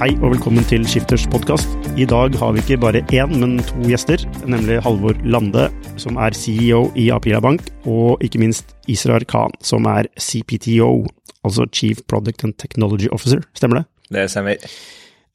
[0.00, 1.74] Hei og velkommen til Skifters podkast.
[2.00, 4.22] I dag har vi ikke bare én, men to gjester.
[4.48, 5.66] Nemlig Halvor Lande,
[6.00, 11.04] som er CEO i Aprila Bank, og ikke minst Israr Khan, som er CPTO,
[11.44, 13.44] altså Chief Product and Technology Officer.
[13.52, 13.84] Stemmer det?
[14.16, 14.56] Det stemmer.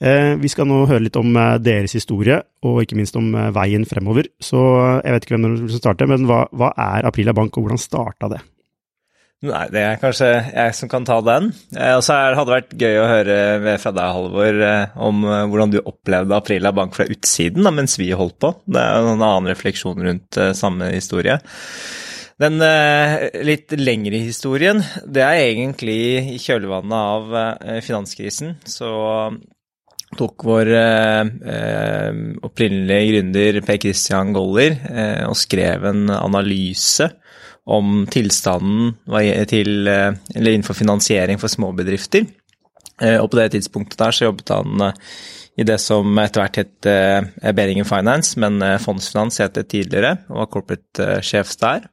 [0.01, 3.53] Eh, vi skal nå høre litt om eh, deres historie, og ikke minst om eh,
[3.53, 4.31] veien fremover.
[4.41, 4.65] Så
[5.05, 7.85] jeg vet ikke hvem som vil starte, men hva, hva er Aprila Bank, og hvordan
[7.85, 8.41] starta det?
[9.45, 11.51] Nei, det er kanskje jeg som kan ta den.
[11.75, 14.61] Og så hadde det vært gøy å høre fra deg, Halvor,
[15.07, 18.55] om hvordan du opplevde Aprila Bank fra utsiden da, mens vi holdt på.
[18.65, 21.37] Det er en annen refleksjon rundt samme historie.
[22.41, 22.59] Den
[23.47, 25.99] litt lengre historien, det er egentlig
[26.33, 27.21] i kjølvannet av
[27.85, 28.57] finanskrisen.
[28.67, 28.89] Så
[30.15, 30.73] tok vår
[32.43, 34.75] opprinnelige gründer Per Christian Goller
[35.29, 37.07] og skrev en analyse
[37.65, 38.93] om tilstanden
[39.49, 42.27] til, eller innenfor finansiering for småbedrifter.
[43.19, 44.91] Og på det tidspunktet der så jobbet han
[45.57, 50.51] i det som etter hvert het Beringen Finance, men Fondsfinans het det tidligere, og var
[50.53, 51.89] corporate-sjef der.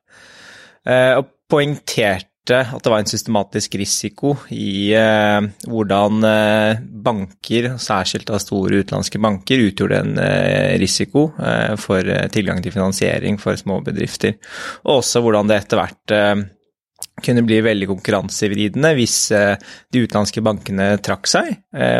[1.18, 8.40] Og poengterte at det var en systematisk risiko i eh, hvordan eh, banker, særskilt av
[8.42, 11.28] store utenlandske banker, utgjorde en eh, risiko
[11.78, 14.34] for tilgang til finansiering for små bedrifter.
[14.82, 16.16] Og også hvordan det etter hvert
[17.22, 21.52] kunne bli veldig konkurransevridende hvis de utenlandske bankene trakk seg,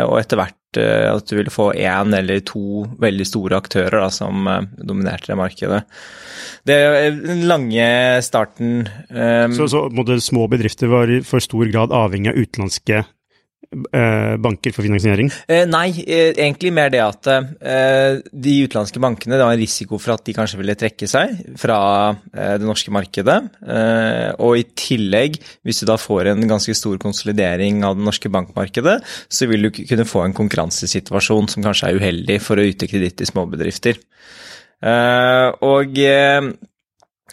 [0.07, 4.49] og etter hvert at du ville få én eller to veldig store aktører da, som
[4.81, 5.83] dominerte det markedet.
[6.67, 7.87] Det er den lange
[8.23, 13.09] starten um, Så, så små bedrifter var i for stor grad avhengig av utenlandske eh,
[13.73, 15.29] banker for finansiering?
[15.47, 19.99] Eh, nei, eh, egentlig mer det at eh, de utenlandske bankene det var en risiko
[20.01, 21.77] for at de kanskje ville trekke seg fra
[22.33, 23.37] eh, det norske markedet.
[23.63, 28.31] Eh, og i tillegg, hvis du da får en ganske stor konsolidering av det norske
[28.33, 32.89] bankmarkedet, så vil du kunne få en konkurransesituasjon som kanskje er uheldig for å yte
[32.89, 33.99] kreditt til småbedrifter.
[35.63, 35.99] Og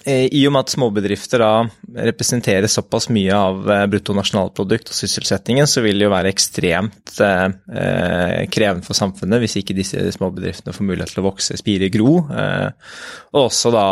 [0.06, 3.58] i og med at småbedrifter da representerer såpass mye av
[3.90, 9.76] bruttonasjonalprodukt og sysselsettingen, så vil det jo være ekstremt eh, krevende for samfunnet hvis ikke
[9.76, 12.14] disse småbedriftene får mulighet til å vokse, spire, gro.
[12.32, 12.94] Eh,
[13.34, 13.88] og også da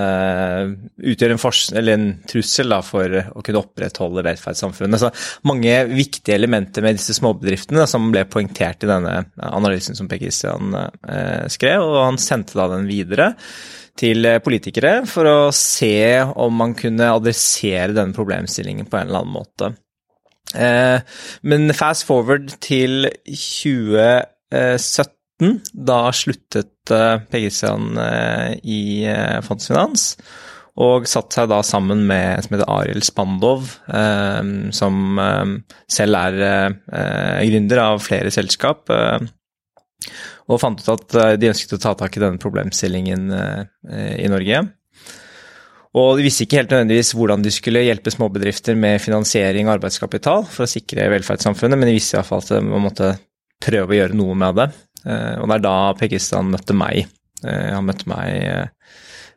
[0.00, 0.72] eh,
[1.12, 5.04] utgjøre en, en, trussel da, for å kunne opprettholde velferdssamfunnet.
[5.04, 5.12] Så
[5.46, 9.14] mange viktige elementer med disse småbedriftene da, som ble poengtert i denne
[9.52, 10.74] analysen som Per Christian
[11.52, 13.34] skrev, og han sendte da den videre
[13.98, 19.36] til politikere for å se om man kunne adressere denne problemstillingen på en eller annen
[19.36, 19.66] måte.
[21.42, 27.98] Men fast forward til 2017, da sluttet Per Christian
[28.64, 29.06] i
[29.46, 30.16] Fondsfinans.
[30.82, 33.60] Og satte seg da sammen med en som heter Arild Spandov,
[34.72, 35.20] som
[35.92, 36.32] selv er
[37.44, 38.88] gründer av flere selskap
[40.54, 44.62] og fant ut at de ønsket å ta tak i denne problemstillingen i Norge.
[45.92, 50.46] Og de visste ikke helt nødvendigvis hvordan de skulle hjelpe småbedrifter med finansiering og arbeidskapital
[50.48, 53.10] for å sikre velferdssamfunnet, men de visste iallfall at man måtte
[53.62, 54.68] prøve å gjøre noe med det.
[55.04, 57.10] Og det er da Pekistan møtte meg.
[57.44, 58.70] Han møtte meg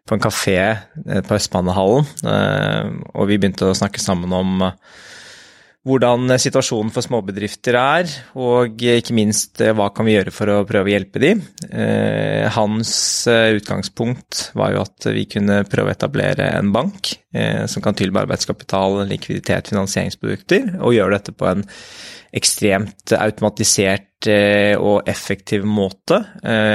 [0.06, 0.60] på en kafé
[0.96, 2.08] på Østbanehallen,
[3.12, 4.64] og vi begynte å snakke sammen om
[5.86, 8.10] hvordan situasjonen for småbedrifter er,
[8.42, 11.32] og ikke minst hva kan vi gjøre for å prøve å hjelpe de.
[12.56, 12.94] Hans
[13.30, 17.14] utgangspunkt var jo at vi kunne prøve å etablere en bank
[17.70, 21.62] som kan tilby arbeidskapital, likviditet, finansieringsprodukter, og gjøre dette på en
[22.36, 24.30] ekstremt automatisert
[24.82, 26.18] og effektiv måte,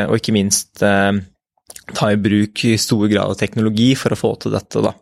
[0.06, 4.86] og ikke minst ta i bruk stor grad av teknologi for å få til dette,
[4.86, 4.94] da.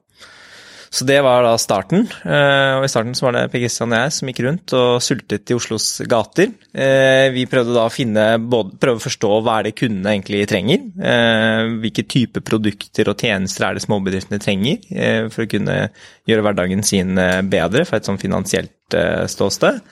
[0.91, 2.07] Så det var da starten.
[2.25, 5.03] Eh, og i starten så var det Per Kristian og jeg som gikk rundt og
[5.05, 6.53] sultet i Oslos gater.
[6.73, 10.87] Eh, vi prøvde da å finne prøve å forstå hva er det kundene egentlig trenger.
[11.13, 15.77] Eh, hvilke type produkter og tjenester er det småbedriftene trenger for å kunne
[16.29, 17.19] gjøre hverdagen sin
[17.51, 18.97] bedre fra et sånn finansielt
[19.29, 19.83] ståsted.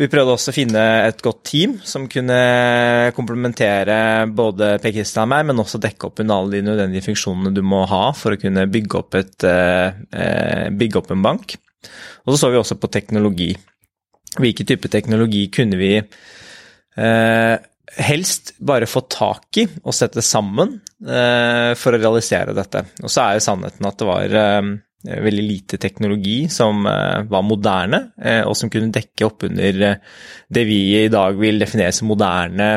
[0.00, 2.36] Vi prøvde også å finne et godt team som kunne
[3.12, 3.96] komplementere
[4.32, 7.82] både Per-Kristian og meg, men også dekke opp under alle de nødvendige funksjonene du må
[7.90, 11.58] ha for å kunne bygge opp, et, eh, bygge opp en bank.
[12.24, 13.50] Og så så vi også på teknologi.
[14.40, 17.56] Hvilken type teknologi kunne vi eh,
[18.00, 22.86] helst bare få tak i og sette sammen eh, for å realisere dette.
[23.02, 27.44] Og så er jo sannheten at det var Eh, veldig lite teknologi som eh, var
[27.46, 29.96] moderne, eh, og som kunne dekke opp under
[30.50, 32.68] det vi i dag vil definere som moderne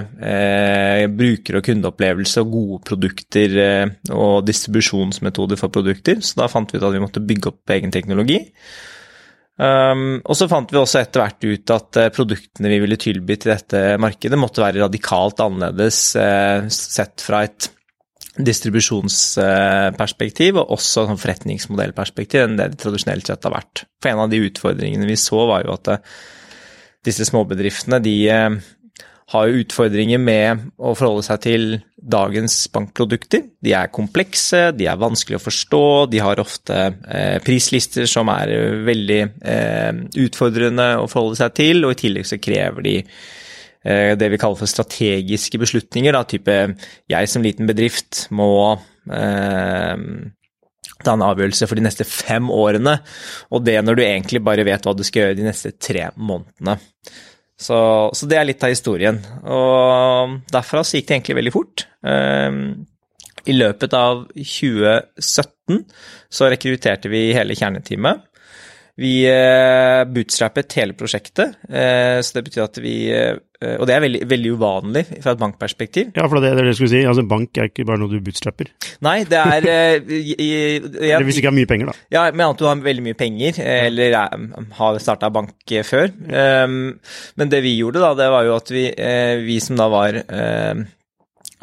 [1.12, 3.56] bruker- og kundeopplevelse og gode produkter
[4.14, 6.22] og distribusjonsmetoder for produkter.
[6.24, 8.40] Så da fant vi ut at vi måtte bygge opp egen teknologi.
[9.54, 13.54] Um, og så fant vi også etter hvert ut at produktene vi ville tilby til
[13.54, 16.00] dette markedet, måtte være radikalt annerledes
[16.74, 17.70] sett fra et
[18.33, 23.85] distribusjonsperspektiv og også sånn forretningsmodellperspektiv enn det det tradisjonelt sett har vært.
[24.01, 26.03] For en av de utfordringene vi så, var jo at eh,
[27.06, 28.53] disse småbedriftene de eh,
[29.33, 30.47] har jo utfordringer med
[30.81, 31.63] å forholde seg til
[31.95, 33.41] dagens bankprodukter.
[33.63, 38.47] De er komplekse, de er vanskelig å forstå, de har ofte eh, prislister som er
[38.83, 39.21] veldig
[40.25, 42.95] utfordrende å forholde seg til, og i tillegg så krever de
[43.83, 46.15] det vi kaller for strategiske beslutninger.
[46.15, 46.53] Da, type
[47.12, 48.47] jeg som liten bedrift må
[49.12, 50.06] eh,
[51.03, 52.97] ta en avgjørelse for de neste fem årene,
[53.51, 56.77] og det når du egentlig bare vet hva du skal gjøre de neste tre månedene.
[57.59, 57.77] Så,
[58.15, 59.19] så det er litt av historien.
[59.45, 61.86] Og derfra så gikk det egentlig veldig fort.
[62.07, 62.59] Eh,
[63.51, 65.83] I løpet av 2017
[66.33, 68.29] så rekrutterte vi hele kjerneteamet.
[69.01, 73.40] Vi eh, bootstrappet hele prosjektet, eh, så det betyr at vi eh,
[73.80, 76.12] Og det er veldig, veldig uvanlig fra et bankperspektiv.
[76.13, 77.01] Ja, for det er det jeg skulle si.
[77.10, 78.69] Altså, bank er ikke bare noe du bootstrapper.
[79.07, 79.68] Nei, det er
[80.04, 80.50] i, i,
[81.10, 82.07] Eller hvis du ikke har mye penger, da.
[82.13, 84.18] Ja, men annet du har veldig mye penger, eller
[84.78, 86.12] har starta bank før.
[86.30, 86.68] Ja.
[86.68, 88.89] men det vi gjorde, da, det var jo at vi,
[89.48, 90.19] vi som da var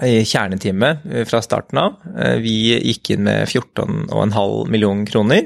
[0.01, 2.01] kjerneteamet eh, fra starten av.
[2.41, 5.40] Vi gikk inn med 14,5 millioner kroner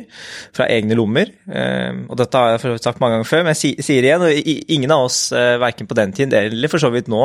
[0.55, 1.31] fra egne lommer.
[1.49, 4.25] Eh, og dette har jeg sagt mange ganger før, men jeg sier igjen.
[4.25, 7.23] og Ingen av oss, verken på den tiden eller for så vidt nå,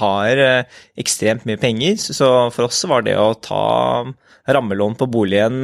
[0.00, 0.40] har
[0.98, 1.98] ekstremt mye penger.
[2.00, 3.64] Så for oss var det å ta
[4.50, 5.60] rammelån på boligen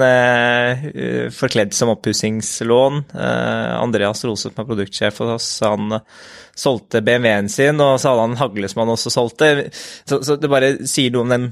[1.35, 3.01] forkledd som oppussingslån.
[3.17, 5.99] Andreas Rose, som er produktsjef hos oss, han
[6.57, 9.51] solgte BMW-en sin, og så hadde han en hagle som han også solgte.
[10.09, 11.51] Så, det bare sier noe om den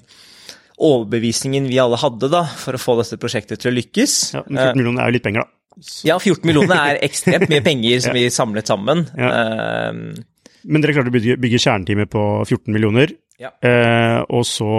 [0.75, 4.17] overbevisningen vi alle hadde da, for å få dette prosjektet til å lykkes.
[4.35, 5.61] Ja, men 14 millioner er jo litt penger, da.
[6.06, 8.21] Ja, 14 millioner er ekstremt mye penger som ja.
[8.21, 9.06] vi samlet sammen.
[9.19, 9.31] Ja.
[9.31, 13.53] Uh, men dere klarte å bygge, bygge kjerneteamet på 14 millioner, ja.
[13.53, 14.71] uh, og så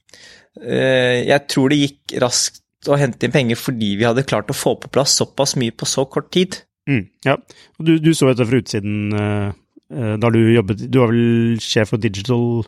[0.53, 4.75] jeg tror det gikk raskt å hente inn penger fordi vi hadde klart å få
[4.81, 6.59] på plass såpass mye på så kort tid.
[6.91, 7.37] Mm, ja,
[7.79, 9.53] og du, du, så dette fra utsiden uh,
[10.19, 12.65] da du jobbet Du var vel sjef for digital,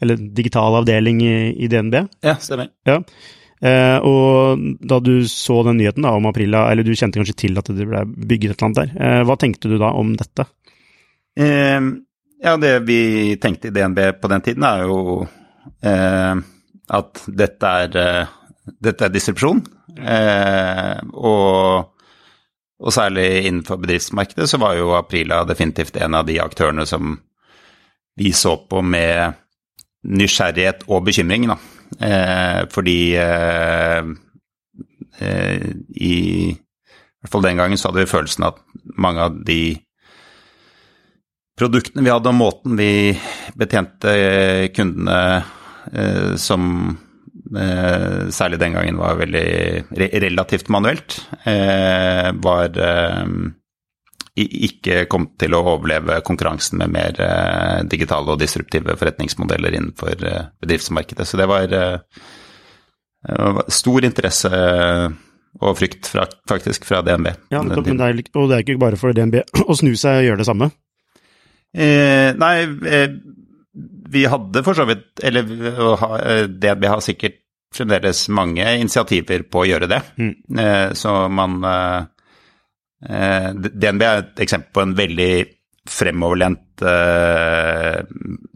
[0.00, 1.98] eller digital avdeling i, i DNB?
[2.24, 2.72] Ja, stemmer.
[2.88, 3.02] Ja.
[3.58, 7.60] Uh, og da du så den nyheten da, om Aprila, eller du kjente kanskje til
[7.60, 10.50] at det ble bygget et eller annet der, uh, hva tenkte du da om dette?
[11.38, 14.96] ja, det vi tenkte i DNB på den tiden, er jo
[16.88, 18.34] at dette er, eh,
[18.80, 19.62] dette er disrupsjon.
[19.98, 21.94] Eh, og,
[22.78, 27.16] og, særlig innenfor bedriftsmarkedet så var jo Aprila definitivt en av de aktørene som
[28.18, 29.38] vi så på med
[30.08, 31.58] nysgjerrighet og bekymring, da.
[32.04, 34.14] Eh, fordi eh,
[35.18, 35.68] eh
[35.98, 36.54] i
[37.18, 38.60] hvert fall den gangen så hadde vi følelsen at
[38.94, 39.76] mange av de
[41.58, 43.16] produktene vi hadde, og måten vi
[43.58, 44.12] betjente
[44.76, 45.18] kundene
[46.36, 46.64] som
[47.56, 49.46] eh, særlig den gangen var veldig
[50.00, 53.24] re relativt manuelt, eh, var eh,
[54.38, 60.50] ikke kom til å overleve konkurransen med mer eh, digitale og disruptive forretningsmodeller innenfor eh,
[60.62, 61.26] bedriftsmarkedet.
[61.26, 61.78] Så det var
[63.74, 64.48] stor interesse
[65.58, 67.32] og frykt fra, faktisk fra DNB.
[67.50, 70.42] Ja, det er, og det er ikke bare for DNB å snu seg og gjøre
[70.42, 70.70] det samme?
[71.74, 72.54] Eh, nei,
[72.88, 73.10] eh,
[74.08, 75.44] vi hadde for så vidt Eller
[76.48, 77.42] DNB har sikkert
[77.74, 79.98] fremdeles mange initiativer på å gjøre det.
[80.16, 80.32] Mm.
[80.56, 85.32] Eh, så man eh, DNB er et eksempel på en veldig
[85.88, 88.00] fremoverlent eh,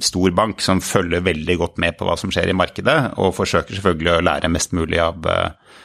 [0.02, 3.78] stor bank som følger veldig godt med på hva som skjer i markedet, og forsøker
[3.78, 5.80] selvfølgelig å lære mest mulig av, eh,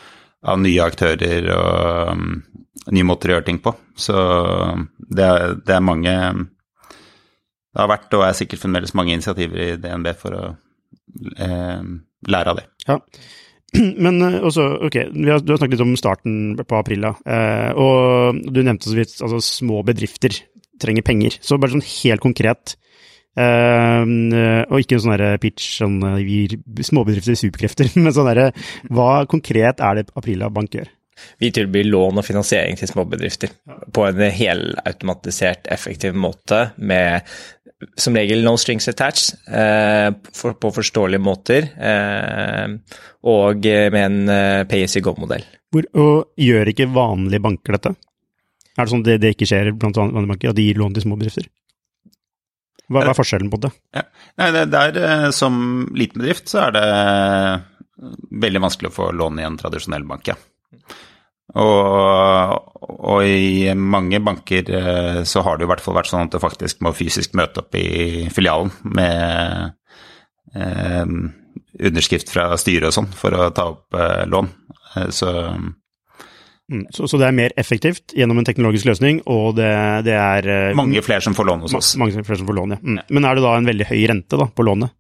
[0.48, 2.28] av nye aktører og um,
[2.94, 3.74] nye måter å gjøre ting på.
[3.98, 4.18] Så
[4.98, 6.14] det er, det er, mange
[7.78, 10.46] Det har vært og er sikkert fremdeles mange initiativer i DNB for å
[11.38, 11.84] eh,
[12.26, 12.64] lære av det.
[12.88, 12.96] Ja.
[14.04, 17.14] Men eh, også, ok, har, du har snakket litt om starten på april, da.
[17.22, 20.42] Eh, og du nevnte så vidt altså, små bedrifter
[20.82, 21.38] trenger penger.
[21.46, 22.74] Så bare sånn helt konkret,
[23.38, 24.02] eh,
[24.66, 26.58] og ikke en sånn pitch som sånn, gir
[26.90, 28.52] småbedrifter superkrefter, men sånn derre
[28.90, 30.90] Hva konkret er det Aprila Bank gjør?
[31.42, 33.54] Vi tilbyr lån og finansiering til småbedrifter
[33.94, 37.26] på en helautomatisert, effektiv måte med
[37.98, 42.74] som regel no strings attached, eh, for, på forståelige måter, eh,
[43.28, 45.46] og med en eh, pay as you go-modell.
[45.78, 47.94] Og gjør ikke vanlige banker dette?
[48.78, 50.98] Er det sånn at det, det ikke skjer blant vanlige banker, at de gir lån
[50.98, 51.50] til små bedrifter?
[52.88, 53.74] Hva, hva er forskjellen på det?
[53.98, 54.06] Ja.
[54.40, 55.60] Nei, det, der, eh, som
[55.98, 56.88] liten bedrift så er det
[58.46, 60.38] veldig vanskelig å få lån i en tradisjonell bank, ja.
[61.56, 66.36] Og, og, i mange banker eh, så har det i hvert fall vært sånn at
[66.36, 69.72] du faktisk må fysisk møte opp i filialen med
[70.52, 71.06] eh,
[71.88, 74.56] underskrift fra styret og sånn for å ta opp eh, lån.
[74.96, 75.34] Eh, så
[76.68, 76.82] Mm.
[76.92, 79.70] Så, så, det er mer effektivt gjennom en teknologisk løsning, og det,
[80.04, 81.94] det er uh, Mange flere som får lån hos oss.
[81.96, 82.80] Mange flere som får lån, ja.
[82.84, 82.98] Mm.
[83.16, 84.92] Men er det da en veldig høy rente da, på lånet?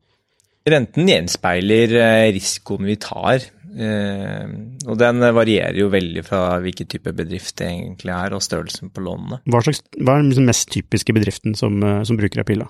[0.72, 1.98] Renten gjenspeiler
[2.32, 8.34] risikoen vi tar, og den varierer jo veldig fra hvilken type bedrift det egentlig er,
[8.34, 9.42] og størrelsen på lånene.
[9.46, 12.70] Hva, slags, hva er den liksom mest typiske bedriften som, som bruker Apilla?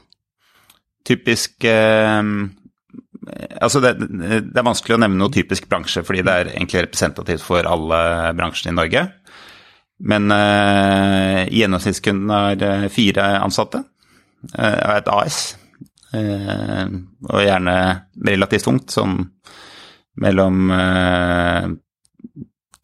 [1.08, 1.68] Typisk
[3.60, 7.44] Altså det, det, er vanskelig å nevne noe typisk bransje, fordi det er egentlig representativt
[7.44, 8.00] for alle
[8.38, 9.04] bransjene i Norge.
[9.98, 15.40] Men eh, gjennomsnittskunden har eh, fire ansatte uh, av et AS.
[16.14, 16.84] Eh,
[17.28, 17.78] og gjerne
[18.28, 19.18] relativt tungt, sånn
[20.18, 20.72] mellom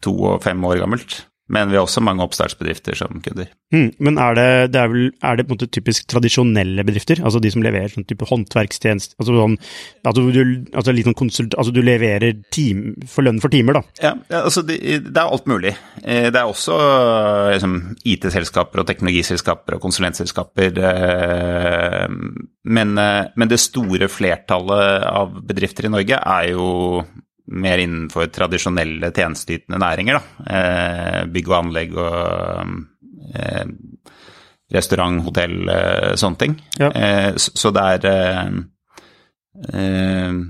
[0.04, 1.22] to og fem år gammelt.
[1.52, 3.50] Men vi har også mange oppstartsbedrifter som kunder.
[3.74, 7.20] Mm, men er det, det er, vel, er det på en måte typisk tradisjonelle bedrifter?
[7.20, 9.56] Altså de som leverer sånn type håndverkstjeneste altså, sånn,
[10.08, 10.40] altså, du,
[10.72, 13.82] altså, litt sånn konsult, altså du leverer team, for lønn for timer, da?
[14.00, 15.74] Ja, altså det, det, er alt mulig.
[16.00, 16.78] Eh, det er også
[17.52, 17.76] liksom,
[18.14, 20.80] IT-selskaper og teknologiselskaper og konsulentselskaper.
[20.80, 22.08] Eh,
[22.64, 26.70] men, eh, men det store flertallet av bedrifter i Norge er jo
[27.52, 30.18] mer innenfor tradisjonelle tjenesteytende næringer.
[30.18, 30.48] Da.
[30.56, 32.72] Eh, bygg og anlegg og
[33.34, 33.66] eh,
[34.74, 36.58] restaurant, hotell, eh, sånne ting.
[36.80, 36.90] Ja.
[36.90, 38.58] Eh, så, så det er eh,
[39.72, 40.42] eh,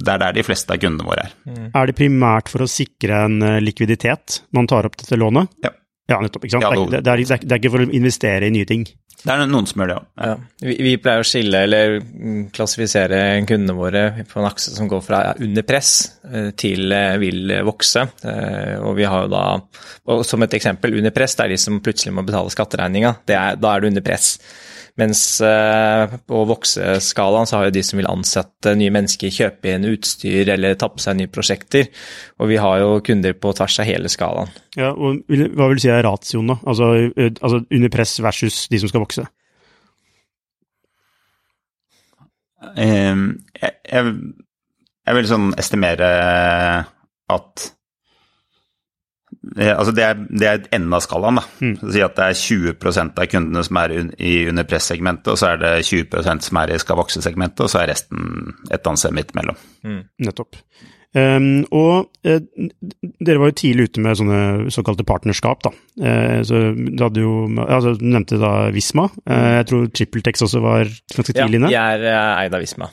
[0.00, 1.36] det er der de fleste av kundene våre er.
[1.50, 1.70] Mm.
[1.74, 5.50] Er det primært for å sikre en likviditet man tar opp dette lånet?
[5.64, 5.74] Ja.
[6.10, 6.46] Ja, nettopp.
[6.46, 6.66] ikke sant?
[6.66, 8.86] Ja, det, er, det, er, det, er, ikke for å investere i nye ting.
[9.20, 10.06] Det er noen som gjør det òg.
[10.16, 10.34] Ja.
[10.64, 11.96] Vi, vi, pleier å skille eller
[12.56, 15.92] klassifisere kundene våre på en akse som går fra under press
[16.30, 18.06] eh, til eh, vil vokse.
[18.24, 19.44] Eh, og vi har jo da,
[20.24, 23.14] som et eksempel, under press, det er de som plutselig må betale skatteregninga.
[23.28, 24.38] Da er du under press.
[25.00, 29.88] Mens eh, på vokseskalaen så har jo de som vil ansette nye mennesker, kjøpe inn
[29.88, 31.88] utstyr eller ta på seg nye prosjekter.
[32.42, 34.52] Og vi har jo kunder på tvers av hele skalaen.
[34.76, 36.58] Ja, og Hva vil du si er ratioen, da?
[36.68, 36.90] Altså,
[37.30, 39.26] altså under press versus de som skal vokse?
[42.60, 44.10] Um, jeg, jeg,
[45.06, 46.08] jeg, vil sånn estimere
[47.32, 47.70] at
[49.40, 51.40] Altså det er, det er enden av skalaen.
[51.40, 51.44] da.
[51.64, 51.74] Mm.
[51.94, 55.62] Si at det er 20% av kundene som er i under press-segmentet, og så er
[55.62, 59.32] det 20 som er i skal vokse-segmentet, og så er resten et annet sted midt
[59.34, 59.60] imellom.
[59.86, 60.02] Mm.
[60.26, 60.60] Nettopp.
[61.10, 62.36] Um, og uh,
[63.26, 65.72] dere var jo tidlig ute med sånne såkalte partnerskap, da.
[65.98, 67.32] Uh, så du hadde jo
[67.64, 69.08] altså, Du nevnte da Visma.
[69.24, 71.72] Uh, jeg tror TrippelTex også var ganske tidlig inne.
[71.74, 72.92] Ja, de er eid av Visma.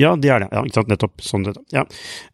[0.00, 0.48] Ja, de er det.
[0.50, 0.88] Ja, ikke sant.
[0.90, 1.22] Nettopp.
[1.22, 1.52] Sånn det.
[1.74, 1.84] Ja.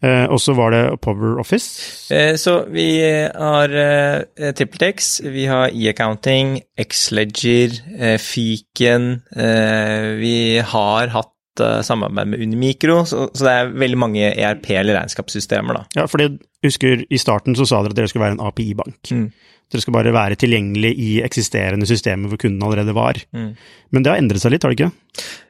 [0.00, 1.82] Eh, og så var det Power Office.
[2.14, 9.10] Eh, så vi har eh, TrippelTex, vi har e-accounting, X-Ledger, eh, Fiken.
[9.36, 10.34] Eh, vi
[10.72, 15.82] har hatt eh, samarbeid med Unimikro, så, så det er veldig mange ERP- eller regnskapssystemer,
[15.82, 15.84] da.
[16.00, 19.00] Ja, for jeg husker i starten så sa dere at dere skulle være en API-bank.
[19.12, 19.28] Mm.
[19.70, 23.20] Dere skal bare være tilgjengelig i eksisterende systemer hvor kunden allerede var.
[23.30, 23.52] Mm.
[23.94, 24.90] Men det har endret seg litt, har det ikke?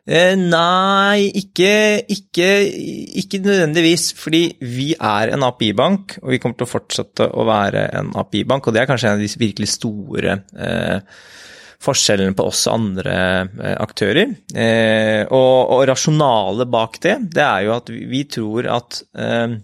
[0.04, 1.72] Eh, nei, ikke,
[2.12, 2.48] ikke,
[3.22, 7.86] ikke nødvendigvis, fordi vi er en API-bank, og vi kommer til å fortsette å være
[8.00, 11.16] en API-bank, og det er kanskje en av de virkelig store eh,
[11.80, 14.36] forskjellene på oss og andre eh, aktører.
[14.52, 19.56] Eh, og, og rasjonalet bak det, det er jo at vi, vi tror at eh,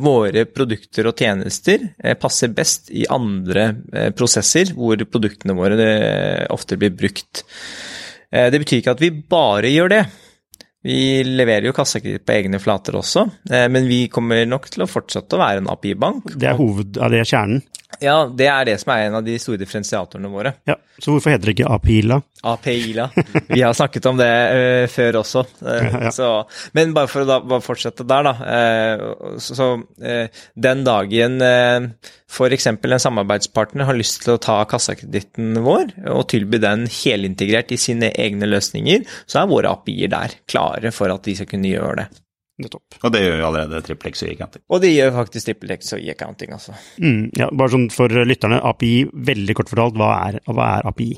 [0.00, 6.46] våre produkter og tjenester eh, passer best i andre eh, prosesser hvor produktene våre eh,
[6.54, 7.44] ofte blir brukt.
[8.32, 10.02] Eh, Det betyr ikke at vi bare gjør det.
[10.84, 14.90] Vi leverer jo kassakreditt på egne flater også, eh, men vi kommer nok til å
[14.90, 16.34] fortsette å være en API-bank.
[16.36, 17.62] Det er hoved, er det kjernen.
[18.02, 20.54] Ja, det er det som er en av de store differensiatorene våre.
[20.68, 22.20] Ja, Så hvorfor heter det ikke API-ILA?
[22.44, 23.08] API-ILA.
[23.48, 25.44] Vi har snakket om det uh, før også.
[25.62, 26.10] Uh, Ja, ja.
[26.14, 26.28] Så,
[26.76, 28.34] men bare for å da, bare fortsette der, da.
[28.42, 29.68] Uh, så så
[30.54, 31.86] den dagen uh,
[32.30, 32.66] f.eks.
[32.66, 38.10] en samarbeidspartner har lyst til å ta kassakreditten vår og tilby den helintegrert i sine
[38.10, 42.08] egne løsninger, så er våre API-er der, klare for at de skal kunne gjøre det.
[42.62, 42.98] Nettopp.
[43.02, 44.62] Og det gjør jo allerede TrippelX og Gigantic.
[44.70, 46.76] Og det gjør faktisk TrippelX og e-accounting, altså.
[47.02, 48.92] Mm, ja, bare sånn for lytterne, API,
[49.30, 51.16] veldig kort fortalt, hva er, hva er API?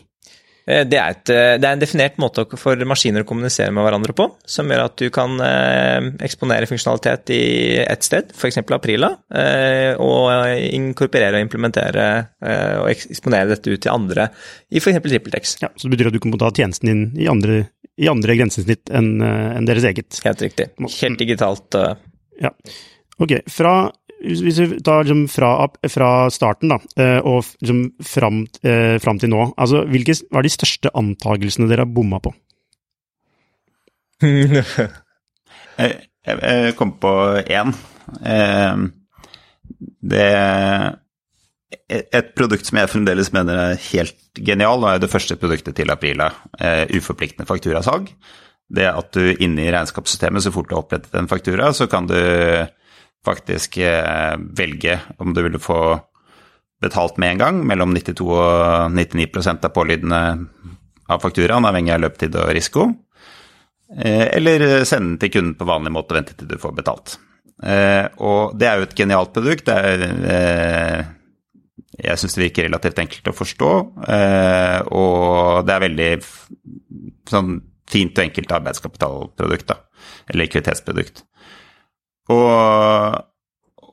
[0.66, 3.86] Eh, Det er, et, eh, det er en definert måte for maskiner å kommunisere med
[3.86, 7.42] hverandre på, som gjør at du kan eh, eksponere funksjonalitet i
[7.84, 8.58] ett sted, f.eks.
[8.66, 9.12] Aprila,
[10.02, 10.26] og
[10.74, 12.06] inkorporere og implementere
[12.82, 14.26] og eksponere dette ut til andre
[14.70, 14.98] i f.eks.
[15.06, 15.54] TrippelTex.
[15.62, 17.62] Ja, så det betyr at du kan ta tjenesten din i andre,
[17.96, 19.14] i andre grensesnitt enn
[19.68, 20.18] deres eget.
[20.26, 20.68] Helt riktig.
[20.98, 21.78] Helt digitalt.
[22.42, 22.52] Ja.
[23.22, 23.76] Ok, fra,
[24.20, 25.50] hvis vi tar liksom fra,
[25.92, 30.52] fra starten da, eh, og liksom fram, eh, fram til nå, altså hvilke er de
[30.52, 32.32] største antagelsene dere har bomma på?
[35.76, 35.92] Jeg,
[36.24, 37.10] jeg, kom på
[37.44, 37.68] én.
[38.24, 38.78] Eh,
[40.00, 40.30] det
[41.92, 45.92] Et produkt som jeg fremdeles mener er helt genial, og er det første produktet til
[45.92, 48.08] Aprila, eh, uforpliktende fakturasalg.
[48.66, 52.08] Det at du inne i regnskapssystemet, så fort du har opprettet en faktura, så kan
[52.08, 52.16] du
[53.26, 55.80] faktisk eh, velge om du vil få
[56.82, 60.20] betalt med en gang, mellom 92 og 99% av pålydene
[61.08, 62.88] av fakturaen, avhengig av løpetid og risiko.
[63.96, 67.16] Eh, Eller sende den til kunden på vanlig måte og vente til du får betalt.
[67.62, 69.70] Eh, Og det er jo et genialt produkt.
[69.72, 71.06] Er,
[71.96, 73.70] jeg syns det virker relativt enkelt å forstå,
[74.92, 76.08] og det er veldig
[77.30, 77.54] sånn
[77.88, 79.78] fint og enkelt arbeidskapitalprodukt, da.
[80.28, 81.22] Eller likviditetsprodukt.
[82.34, 83.16] Og,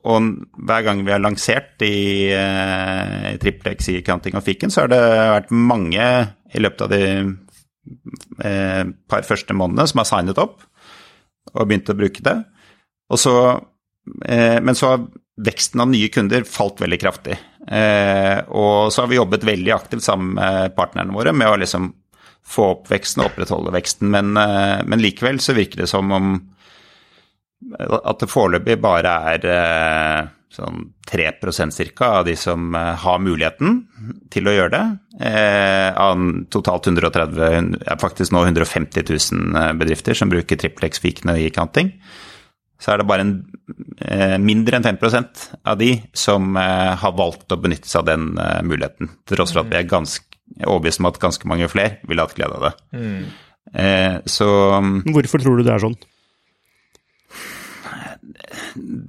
[0.04, 0.28] og
[0.66, 4.92] hver gang vi har lansert i, eh, i TrippelX i Counting og Fiken, så har
[4.92, 6.08] det vært mange
[6.54, 7.02] i løpet av de
[8.44, 10.62] eh, par første månedene som har signet opp
[11.54, 12.38] og begynt å bruke det.
[13.14, 13.34] Så,
[14.26, 15.04] eh, men så har
[15.44, 17.36] veksten av nye kunder falt veldig kraftig.
[17.68, 21.92] Eh, og så har vi jobbet veldig aktivt sammen med partnerne våre med å liksom
[22.44, 26.34] få opp veksten og opprettholde veksten, men, eh, men likevel så virker det som om
[27.78, 32.10] at det foreløpig bare er eh, sånn 3% ca.
[32.20, 33.80] av de som eh, har muligheten
[34.32, 34.84] til å gjøre det.
[35.28, 36.20] Eh, av
[36.52, 41.92] totalt 130, faktisk nå 150 000 eh, bedrifter som bruker TrippelX-fikene i counting.
[42.80, 43.36] Så er det bare en,
[44.44, 48.24] mindre enn 5% av de som har valgt å benytte seg av den
[48.66, 49.08] muligheten.
[49.24, 50.26] Til tross for at vi er ganske
[50.58, 52.72] overbevist om at ganske mange flere ville hatt glede av det.
[52.98, 54.26] Mm.
[54.28, 54.48] så
[55.14, 55.96] Hvorfor tror du det er sånn?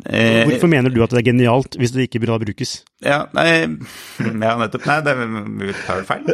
[0.10, 2.84] Eh, Hvorfor mener du at det er genialt hvis det ikke burde brukes?
[3.06, 3.48] Ja, nei,
[4.46, 4.88] ja, nettopp.
[4.90, 6.26] Nei, det det feil.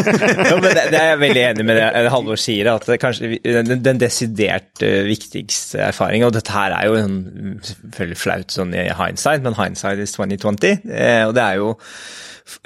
[0.50, 3.34] ja, men det, det er jeg veldig enig med det Halvor sier, at det kanskje
[3.42, 7.20] den, den desidert eh, viktigste erfaringen, og dette her er jo en,
[7.66, 11.70] selvfølgelig flaut sånn i hindsight, men hindsight is 2020, eh, og det er jo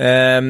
[0.00, 0.40] eh,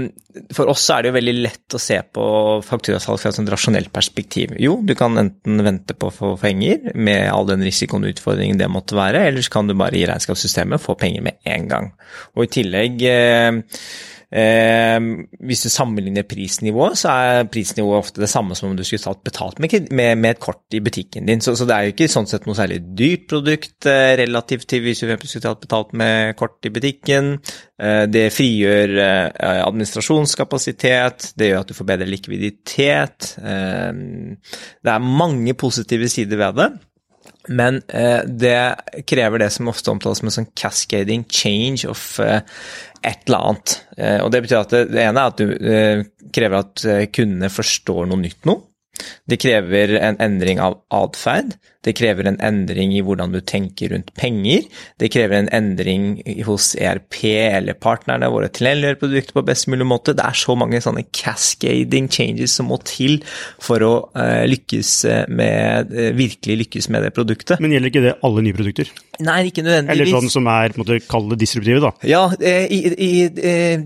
[0.58, 2.26] For oss er det jo veldig lett å se på
[2.66, 4.56] fakturasalg fra et rasjonelt perspektiv.
[4.58, 8.58] Jo, du kan enten vente på å få penger med all den risikoen og utfordringen
[8.58, 11.92] det måtte være, eller så kan du bare i regnskapssystemet få penger med en gang.
[12.34, 13.03] Og i tillegg
[14.34, 19.20] hvis du sammenligner prisnivået, så er prisnivået ofte det samme som om du skulle tatt
[19.22, 21.40] betalt med, med, et kort i butikken din.
[21.44, 24.82] Så, så det er jo ikke sånn sett noe særlig dyrt produkt eh, relativt til
[24.82, 27.36] hvis du skulle tatt betalt med kort i butikken.
[27.78, 33.36] Eh, det frigjør eh, administrasjonskapasitet, det gjør at du får bedre likviditet.
[33.38, 33.92] Eh,
[34.82, 36.68] det er mange positive sider ved det.
[37.48, 42.40] Men eh, det krever det som ofte omtales som en sånn cascading change of eh,
[43.04, 43.74] et eller annet.
[43.98, 46.04] Eh, og det betyr at det, det ene er at du eh,
[46.34, 48.56] krever at eh, kundene forstår noe nytt nå.
[49.28, 51.56] Det krever en endring av atferd.
[51.84, 54.66] Det krever en endring i hvordan du tenker rundt penger.
[55.00, 59.68] Det krever en endring hos ERP eller partnerne våre til å gjøre produktet på best
[59.72, 60.16] mulig måte.
[60.16, 63.20] Det er så mange sånne cascading changes som må til
[63.62, 64.94] for å uh, lykkes
[65.28, 67.60] med, uh, virkelig lykkes med det produktet.
[67.62, 68.90] Men gjelder ikke det alle nye produkter?
[69.22, 69.94] Nei, ikke nødvendigvis.
[69.94, 71.92] Eller sånn som er, på en måte, kall det disruptive, da.
[72.08, 73.10] Ja, eh, i, i,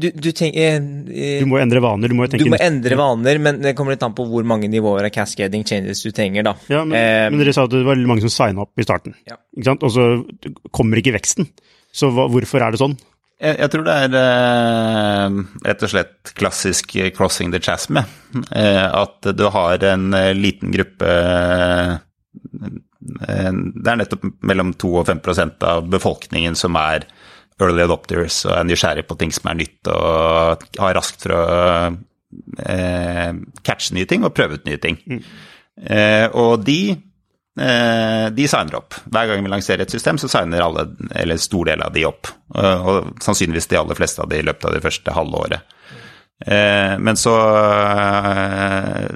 [0.00, 3.60] du, du tenker Du må endre vaner, du må tenke Du må endre vaner, men
[3.64, 6.54] det kommer litt an på hvor mange nivåer av cascading changes du trenger, da.
[6.72, 9.14] Ja, men, eh, men dere sa at det var mange som signa opp i starten,
[9.28, 9.36] Ja.
[9.74, 10.08] og så
[10.74, 11.48] kommer ikke veksten.
[11.92, 12.98] Så hva, hvorfor er det sånn?
[13.38, 15.36] Jeg, jeg tror det er eh,
[15.68, 17.96] rett og slett klassisk crossing the chasm.
[17.98, 21.96] Eh, at du har en eh, liten gruppe eh,
[22.98, 27.06] Det er nettopp mellom 2 og 5% av befolkningen som er
[27.62, 31.46] early adopters og er nysgjerrig på ting som er nytt og har raskt for å
[32.66, 33.30] eh,
[33.66, 34.98] catche nye ting og prøve ut nye ting.
[35.78, 36.98] Eh, og de eh,
[37.58, 38.94] de signer opp.
[39.10, 40.84] Hver gang vi lanserer et system, så signer alle,
[41.18, 42.30] eller stor del av de opp.
[42.54, 45.74] Og, og sannsynligvis de aller fleste av de i løpet av det første halve året.
[46.46, 47.34] Eh, men så,
[47.90, 49.06] eh,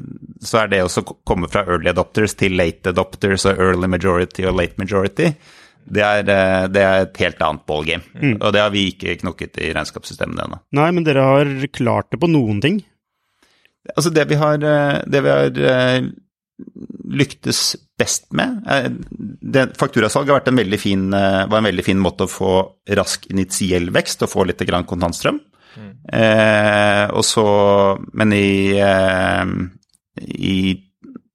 [0.43, 4.47] så er det også å komme fra early adopters til late adopters og early majority
[4.49, 5.31] og late majority.
[5.83, 8.37] Det er, eh, det er et helt annet ballgame.
[8.41, 10.61] Og det har vi ikke knokket i regnskapssystemene ennå.
[10.79, 12.83] Nei, men dere har klart det på noen ting.
[13.97, 16.11] Altså det vi har, eh, det vi har eh,
[17.13, 18.89] lyktes best med eh,
[19.41, 22.53] det, Fakturasalg har vært en veldig fin, eh, var en veldig fin måte å få
[22.99, 25.41] rask initiell vekst og få litt grann kontantstrøm.
[26.13, 27.47] Eh, og så,
[28.19, 29.53] men i, eh,
[30.37, 30.59] i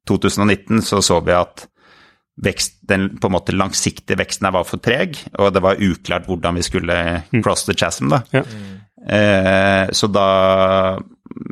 [0.08, 1.68] 2019 så så vi at
[2.44, 6.28] vekst, den på en måte langsiktige veksten her var for treg, og det var uklart
[6.30, 6.98] hvordan vi skulle
[7.42, 8.12] cross the chasm.
[8.14, 8.22] da.
[8.36, 8.44] Ja.
[9.08, 10.28] Eh, så da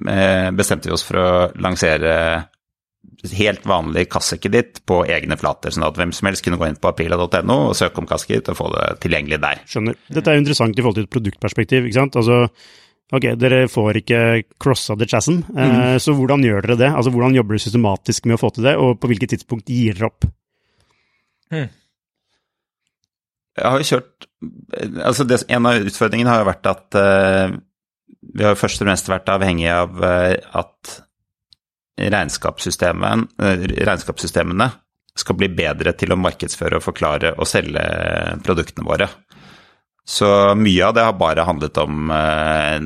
[0.10, 2.12] eh, bestemte vi oss for å lansere
[3.38, 6.92] helt vanlig kassekreditt på egne flater, sånn at hvem som helst kunne gå inn på
[6.92, 9.62] aprila.no og søke om kassekreditt og få det tilgjengelig der.
[9.70, 10.00] Skjønner.
[10.08, 12.20] Dette er jo interessant i forhold til et produktperspektiv, ikke sant.
[12.22, 12.36] Altså,
[13.16, 14.22] ok, dere får ikke
[14.62, 16.92] crossa the chasm, eh, så hvordan gjør dere det?
[16.92, 19.98] Altså, hvordan jobber dere systematisk med å få til det, og på hvilket tidspunkt gir
[19.98, 20.30] dere opp?
[23.56, 24.26] Jeg har jo kjørt
[25.06, 27.54] altså det, En av utfordringene har jo vært at uh,
[28.36, 30.96] vi har jo først og fremst vært avhengig av eh, at
[31.97, 34.69] regnskapssystemene
[35.15, 37.81] skal bli bedre til å markedsføre og forklare og selge
[38.43, 39.08] produktene våre.
[40.05, 42.77] Så mye av det har bare handlet om eh,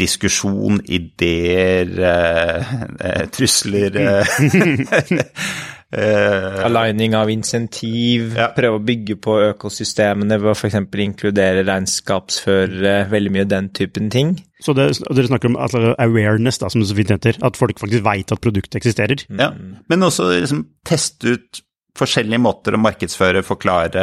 [0.00, 4.26] diskusjon, ideer, eh, eh, trusler eh,
[5.96, 8.50] eh, Aligning av insentiv, Ja.
[8.56, 10.76] prøve å bygge på økosystemene ved å f.eks.
[11.06, 14.36] inkludere regnskapsførere, veldig mye den typen ting.
[14.60, 17.78] Så det, dere snakker om altså, awareness, da, som det så fint heter, at folk
[17.80, 19.26] faktisk veit at produktet eksisterer.
[19.40, 19.50] Ja,
[19.88, 21.62] men også liksom teste ut
[21.96, 24.02] forskjellige måter å markedsføre, forklare,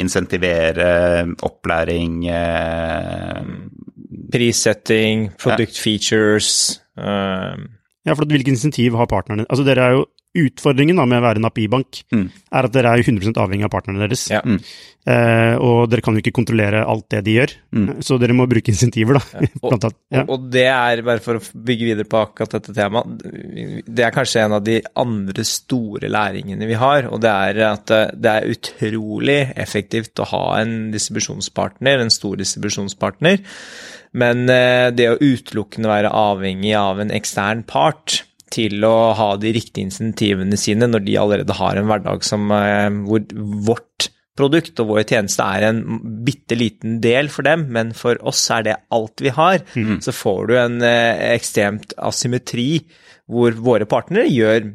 [0.00, 3.42] insentivere, opplæring eh,
[4.32, 7.56] Prissetting, product features eh,
[8.08, 9.44] Ja, for hvilke insentiv har partnerne?
[9.48, 12.26] Altså, dere er jo Utfordringen da med å være en API-bank Mm.
[12.52, 14.26] er at dere er jo 100 avhengig av partnerne deres.
[14.30, 14.42] Ja.
[14.44, 14.58] Mm.
[15.08, 18.02] Eh, og dere kan jo ikke kontrollere alt det de gjør, Mm.
[18.04, 19.40] så dere må bruke insentiver, da.
[19.62, 19.96] Og, annet.
[20.12, 20.20] Ja.
[20.22, 23.24] og, og det er, bare for å bygge videre på akkurat dette temaet,
[23.88, 27.90] det er kanskje en av de andre store læringene vi har, og det er at
[27.96, 33.40] eh, det er utrolig effektivt å ha en distribusjonspartner, en stor distribusjonspartner,
[34.12, 38.22] men eh, det å utelukkende være avhengig av en ekstern part
[38.54, 42.88] til å ha de riktige insentivene sine når de allerede har en hverdag som, eh,
[43.08, 43.26] hvor
[43.68, 44.08] vårt
[44.38, 45.80] produkt og vår tjeneste er en
[46.26, 49.64] bitte liten del for dem, men for oss er det alt vi har.
[50.04, 52.84] Så får du en eh, ekstremt asymmetri
[53.28, 54.70] hvor våre partnere gjør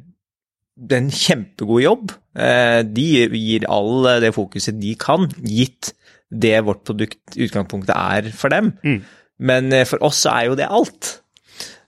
[0.97, 2.11] en kjempegod jobb.
[2.35, 3.07] Eh, de
[3.39, 5.93] gir all det fokuset de kan, gitt
[6.33, 8.73] det vårt produkt utgangspunktet er for dem.
[9.39, 11.19] Men eh, for oss er jo det alt.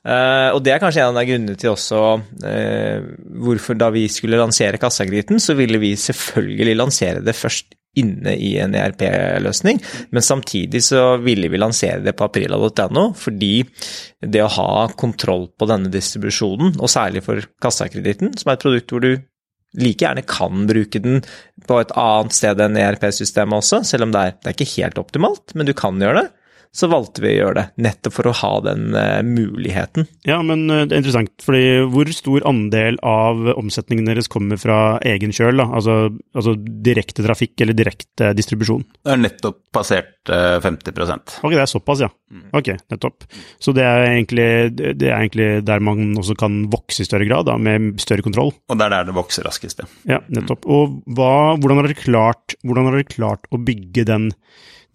[0.06, 2.02] Eh, og det er kanskje en av grunnene til også
[2.46, 3.08] uh,
[3.42, 8.52] hvorfor da vi skulle lansere Kassakreditten, så ville vi selvfølgelig lansere det først inne i
[8.60, 9.80] en ERP-løsning,
[10.12, 13.54] men samtidig så ville vi lansere det på aprila.no, fordi
[14.20, 18.92] det å ha kontroll på denne distribusjonen, og særlig for Kassakreditten, som er et produkt
[18.92, 19.14] hvor du
[19.80, 21.22] like gjerne kan bruke den
[21.68, 25.02] på et annet sted enn ERP-systemet også, selv om det er, det er ikke helt
[25.02, 26.45] optimalt, men du kan gjøre det.
[26.74, 27.66] Så valgte vi å gjøre det.
[27.86, 30.08] Nettopp for å ha den uh, muligheten.
[30.28, 34.98] Ja, men uh, det er interessant, fordi hvor stor andel av omsetningen deres kommer fra
[35.06, 35.62] egen kjøl?
[35.62, 35.70] da?
[35.78, 35.98] Altså,
[36.36, 38.86] altså direkte trafikk eller direkte distribusjon?
[39.06, 42.12] Det er nettopp passert uh, 50% Ok, det er såpass, ja.
[42.56, 43.26] Ok, nettopp.
[43.62, 47.48] Så det er, egentlig, det er egentlig der man også kan vokse i større grad,
[47.50, 48.52] da, med større kontroll?
[48.70, 49.90] Og det er der det vokser raskest, ja.
[50.16, 50.66] Ja, nettopp.
[50.66, 54.32] Og hva, hvordan, har dere klart, hvordan har dere klart å bygge den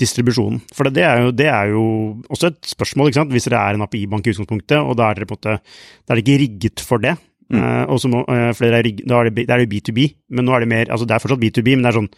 [0.00, 0.60] distribusjonen?
[0.74, 1.84] For det, det, er jo, det, er jo,
[2.32, 3.34] også et spørsmål, ikke sant?
[3.36, 6.14] hvis dere er en API-bank i utgangspunktet, og da er dere på en måte, da
[6.14, 7.16] er det ikke rigget for det.
[7.50, 7.58] Mm.
[7.58, 10.04] Uh, og så må uh, flere er rigget, da er det, det er jo B2B,
[10.36, 12.12] men nå er det mer, altså det er fortsatt B2B, men det er sånn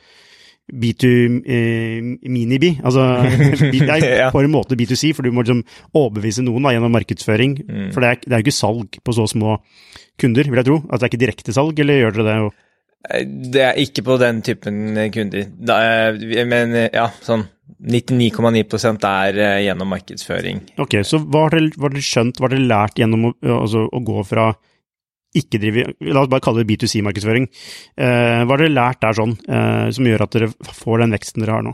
[0.73, 1.09] B2
[1.43, 2.69] eh, mini-B.
[2.87, 3.05] Altså,
[3.73, 7.57] det er på en måte B2C, for du må liksom overbevise noen da, gjennom markedsføring.
[7.67, 7.89] Mm.
[7.93, 9.59] For det er, det er jo ikke salg på så små
[10.23, 10.79] kunder, vil jeg tro.
[10.87, 12.37] Altså, det er ikke direktesalg, eller gjør dere det?
[12.39, 12.53] jo?
[13.53, 14.79] Det er ikke på den typen
[15.13, 15.51] kunder.
[16.55, 17.49] Men ja, sånn
[17.83, 20.61] 99,9% er gjennom markedsføring.
[20.83, 24.23] Ok, Så hva har dere, skjønt, hva har dere lært gjennom å, altså, å gå
[24.29, 24.53] fra
[25.39, 27.47] ikke drive La oss bare kalle det B2C-markedsføring.
[27.97, 31.45] Eh, hva har dere lært der sånn, eh, som gjør at dere får den veksten
[31.45, 31.73] dere har nå?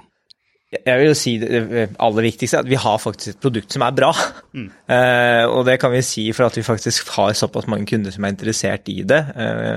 [0.69, 3.85] Jeg vil jo si det aller viktigste er at vi har faktisk et produkt som
[3.87, 4.13] er bra.
[4.53, 4.69] Mm.
[4.89, 8.25] Eh, og det kan vi si for at vi faktisk har såpass mange kunder som
[8.25, 9.19] er interessert i det.
[9.37, 9.77] Eh,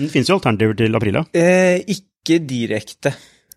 [0.00, 1.24] det finnes jo alternativer til Aprila?
[1.36, 3.12] Eh, ikke direkte.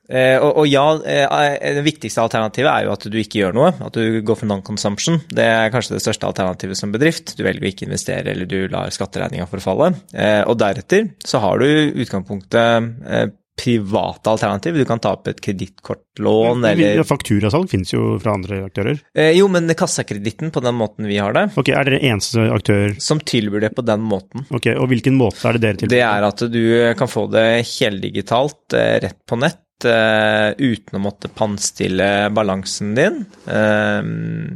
[0.09, 3.69] Eh, og, og, ja, eh, det viktigste alternativet er jo at du ikke gjør noe,
[3.85, 5.21] at du går for non-consumption.
[5.31, 7.35] Det er kanskje det største alternativet som bedrift.
[7.37, 9.93] Du velger å ikke investere, eller du lar skatteregninga forfalle.
[10.11, 14.77] Eh, og deretter så har du utgangspunktet private alternativ.
[14.77, 19.01] Du kan ta opp et kredittkortlån eller Fakturasalg finnes jo fra andre aktører?
[19.13, 22.95] Eh, jo, men kassakreditten på den måten vi har det Ok, Er dere eneste aktør
[23.01, 24.47] Som tilbyr det på den måten.
[24.49, 25.93] Ok, Og hvilken måte er det dere tilbyr?
[25.93, 26.63] Det er at du
[26.97, 33.21] kan få det heldigitalt rett på nett uh, uten å måtte pannstille balansen din.
[33.47, 34.55] Uh,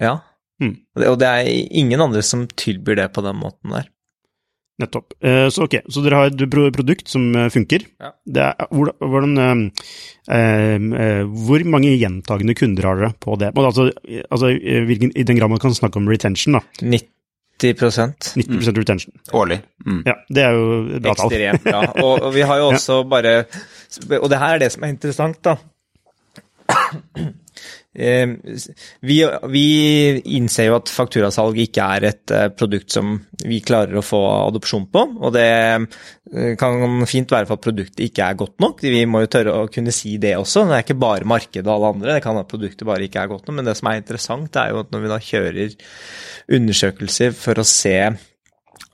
[0.00, 0.18] ja.
[0.60, 0.76] Mm.
[1.06, 1.48] Og det er
[1.80, 3.88] ingen andre som tilbyr det på den måten der.
[4.80, 5.12] Nettopp.
[5.24, 7.86] Uh, så ok, så dere har et produkt som funker.
[8.00, 8.12] Ja.
[8.48, 9.70] Er, hvordan,
[11.46, 13.54] hvor mange gjentagende kunder har dere på det?
[13.60, 13.90] Altså,
[14.30, 16.64] altså I den grad man kan snakke om retention, da.
[16.80, 17.08] 90
[17.60, 19.14] 90% 90% retention.
[19.36, 19.60] Årlig.
[19.86, 20.02] Mm.
[20.06, 21.34] Ja, det er jo et bra tall.
[21.34, 21.82] Ekstremt bra.
[22.04, 23.08] Og, og, vi har jo også ja.
[23.10, 23.34] bare
[24.20, 25.56] og det her er det som er interessant, da.
[27.92, 28.28] Eh,
[29.00, 29.16] vi,
[29.50, 29.64] vi,
[30.36, 34.86] innser jo at fakturasalg ikke er et eh, produkt som vi klarer å få adopsjon
[34.94, 35.02] på.
[35.18, 38.84] Og det eh, kan fint være for at produktet ikke er godt nok.
[38.86, 40.68] Vi må jo tørre å kunne si det også.
[40.68, 42.16] Det er ikke bare markedet og alle andre.
[42.16, 43.58] Det kan at produktet bare ikke er godt nok.
[43.58, 45.78] Men det som er interessant, er jo at når vi da kjører
[46.60, 47.96] undersøkelser for å se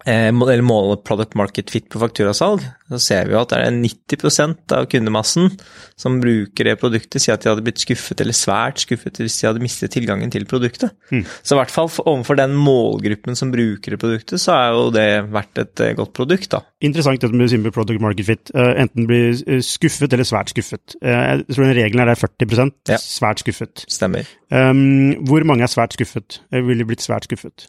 [0.07, 4.75] eller måle product market fit på fakturasalg, så ser vi jo at det er 90%
[4.77, 5.51] av kundemassen
[5.99, 9.49] som bruker det produktet, sier at de hadde blitt skuffet eller svært skuffet hvis de
[9.49, 10.95] hadde mistet tilgangen til produktet.
[11.11, 11.25] Mm.
[11.43, 15.09] Så i hvert fall overfor den målgruppen som bruker det produktet, så er jo det
[15.35, 16.63] vært et eh, godt produkt, da.
[16.87, 18.53] Interessant dette med simple product market fit.
[18.55, 20.99] Uh, enten bli skuffet eller svært skuffet.
[21.03, 23.01] Jeg tror den regelen er 40 ja.
[23.03, 23.87] svært skuffet.
[23.91, 24.29] Stemmer.
[24.55, 26.41] Um, hvor mange er svært skuffet?
[26.55, 27.67] Ville blitt svært skuffet?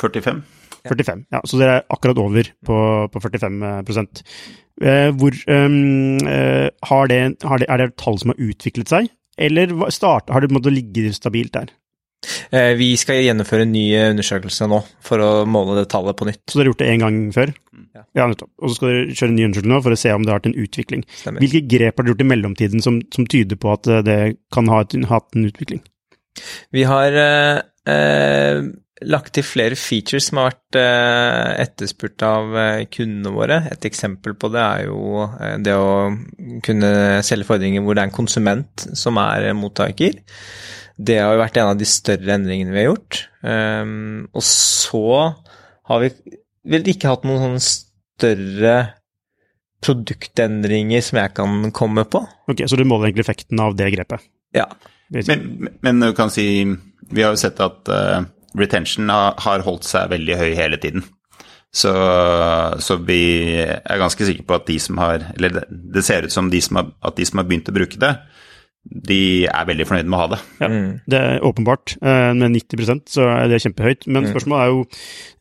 [0.00, 0.40] 45.
[0.88, 1.42] 45, ja.
[1.48, 2.78] Så dere er akkurat over på,
[3.12, 6.18] på 45 eh, Hvor um,
[6.90, 10.52] har det, har det, Er det tall som har utviklet seg, eller start, har det
[10.52, 11.72] måttet ligge stabilt der?
[12.52, 16.42] Eh, vi skal gjennomføre en ny undersøkelse nå for å måle det tallet på nytt.
[16.44, 17.52] Så dere har gjort det én gang før?
[17.96, 18.02] Ja.
[18.18, 18.50] ja nettopp.
[18.60, 20.42] Og så skal dere kjøre en ny undersøkelse nå for å se om det har
[20.42, 21.06] hatt en utvikling.
[21.22, 21.44] Stemmer.
[21.44, 24.18] Hvilke grep har dere gjort i mellomtiden som, som tyder på at det
[24.52, 25.82] kan ha hatt en utvikling?
[26.74, 28.60] Vi har eh,
[29.08, 33.60] lagt til flere features som har vært eh, etterspurt av eh, kundene våre.
[33.72, 36.10] Et eksempel på det er jo eh, det å
[36.66, 36.90] kunne
[37.26, 40.20] selge fordringer hvor det er en konsument som er mottaker.
[41.00, 43.22] Det har jo vært en av de større endringene vi har gjort.
[43.40, 45.04] Um, og så
[45.88, 46.10] har vi
[46.68, 48.74] vel ikke hatt noen sånne større
[49.80, 52.20] produktendringer som jeg kan komme på.
[52.52, 54.28] Ok, Så du måler egentlig effekten av det grepet?
[54.52, 54.66] Ja.
[55.08, 56.44] Men, men du kan si
[57.10, 58.20] Vi har jo sett at uh
[58.58, 61.04] retention har holdt seg veldig høy hele tiden.
[61.70, 61.92] Så,
[62.82, 63.22] så, vi
[63.62, 66.80] er ganske sikre på at de som har Eller det, ser ut som de som
[66.80, 68.10] har, at de som har begynt å bruke det,
[68.82, 70.38] de er veldig fornøyd med å ha det.
[70.58, 70.68] Ja,
[71.14, 71.94] Det er åpenbart.
[72.00, 74.06] Eh, med 90% så er det kjempehøyt.
[74.08, 74.30] Men mm.
[74.32, 74.84] spørsmålet er jo,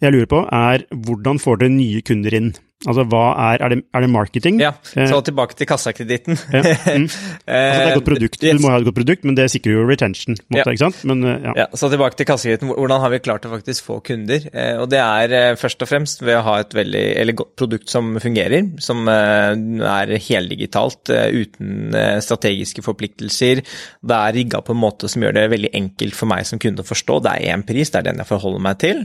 [0.06, 2.52] jeg lurer på, er hvordan får dere nye kunder inn?
[2.88, 4.60] Altså er Er det, er det marketing?
[4.62, 6.38] Ja, Eh, så tilbake til kassakreditten.
[6.54, 6.62] Ja,
[6.96, 7.10] mm.
[7.48, 8.56] Altså produkt, Yes.
[8.56, 10.90] du må ha et godt produkt, men det sikrer jo retention, måte, Ja.
[11.04, 11.54] Men eh, ja.
[11.58, 12.72] Ja, så tilbake til kassakreditten.
[12.72, 14.48] Hvordan har vi klart å faktisk få kunder?
[14.54, 17.56] Eh, og det er eh, først og fremst ved å ha et veldig eller godt
[17.60, 19.60] produkt som fungerer, som eh,
[19.92, 23.60] er heldigitalt, eh, uten eh, strategiske forpliktelser.
[24.00, 26.86] Det er rigga på en måte som gjør det veldig enkelt for meg som kunde
[26.86, 27.20] å forstå.
[27.28, 29.04] Det er én pris, det er den jeg forholder meg til.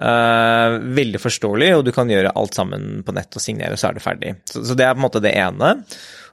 [0.00, 3.98] Eh, veldig forståelig, og du kan gjøre alt sammen på nett og signere, så er
[3.98, 4.34] det ferdig.
[4.48, 5.74] Så, så det er på en måte det ene.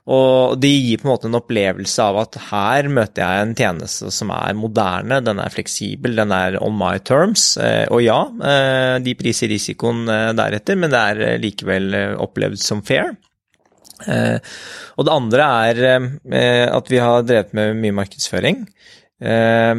[0.10, 4.10] Og det gir på en måte en opplevelse av at her møter jeg en tjeneste
[4.16, 7.52] som er moderne, den er fleksibel, den er on my terms.
[7.60, 10.08] Uh, Og ja, uh, de priser risikoen
[10.40, 13.12] deretter, men det er likevel opplevd som fair.
[14.00, 15.80] Og det andre er
[16.72, 18.62] at vi har drevet med mye markedsføring.
[19.20, 19.76] Eh,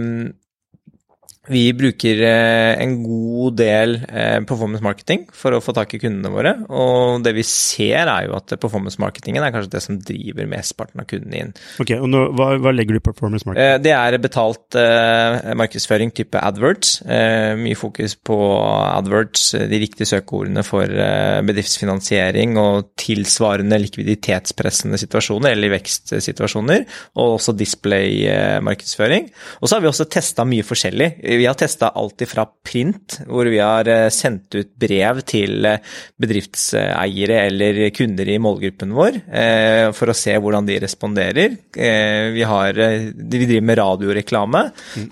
[1.50, 6.30] Vi bruker eh, en god del eh, performance marketing for å få tak i kundene
[6.30, 10.46] våre, og det vi ser er jo at performance marketingen er kanskje det som driver
[10.50, 11.50] mesteparten av kundene inn.
[11.82, 13.66] Ok, og nå, hva, hva legger du i performance marketing?
[13.66, 17.00] Eh, Det er betalt eh, markedsføring type adverts.
[17.02, 25.56] Eh, mye fokus på adverts, de riktige søkeordene for eh, bedriftsfinansiering og tilsvarende likviditetspressende situasjoner,
[25.56, 26.86] eller vekstsituasjoner,
[27.18, 29.30] og også display-markedsføring.
[29.60, 31.10] Og så har vi også testa mye forskjellig.
[31.40, 35.79] Vi har testa alt ifra print, hvor vi har eh, sendt ut brev til eh,
[36.20, 41.55] bedriftseiere eller kunder i målgruppen vår eh, for å se hvordan de responderer.
[41.70, 44.62] Vi, har, vi driver med radioreklame,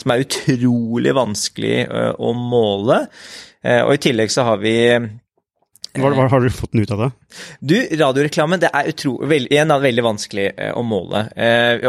[0.03, 1.79] som er utrolig vanskelig
[2.21, 2.99] å måle.
[3.87, 4.75] Og i tillegg så har vi
[5.99, 7.09] Hva, hva har du fått den ut av det?
[7.61, 11.25] du, radioreklame det er utro, veld, igjen, veldig vanskelig å måle.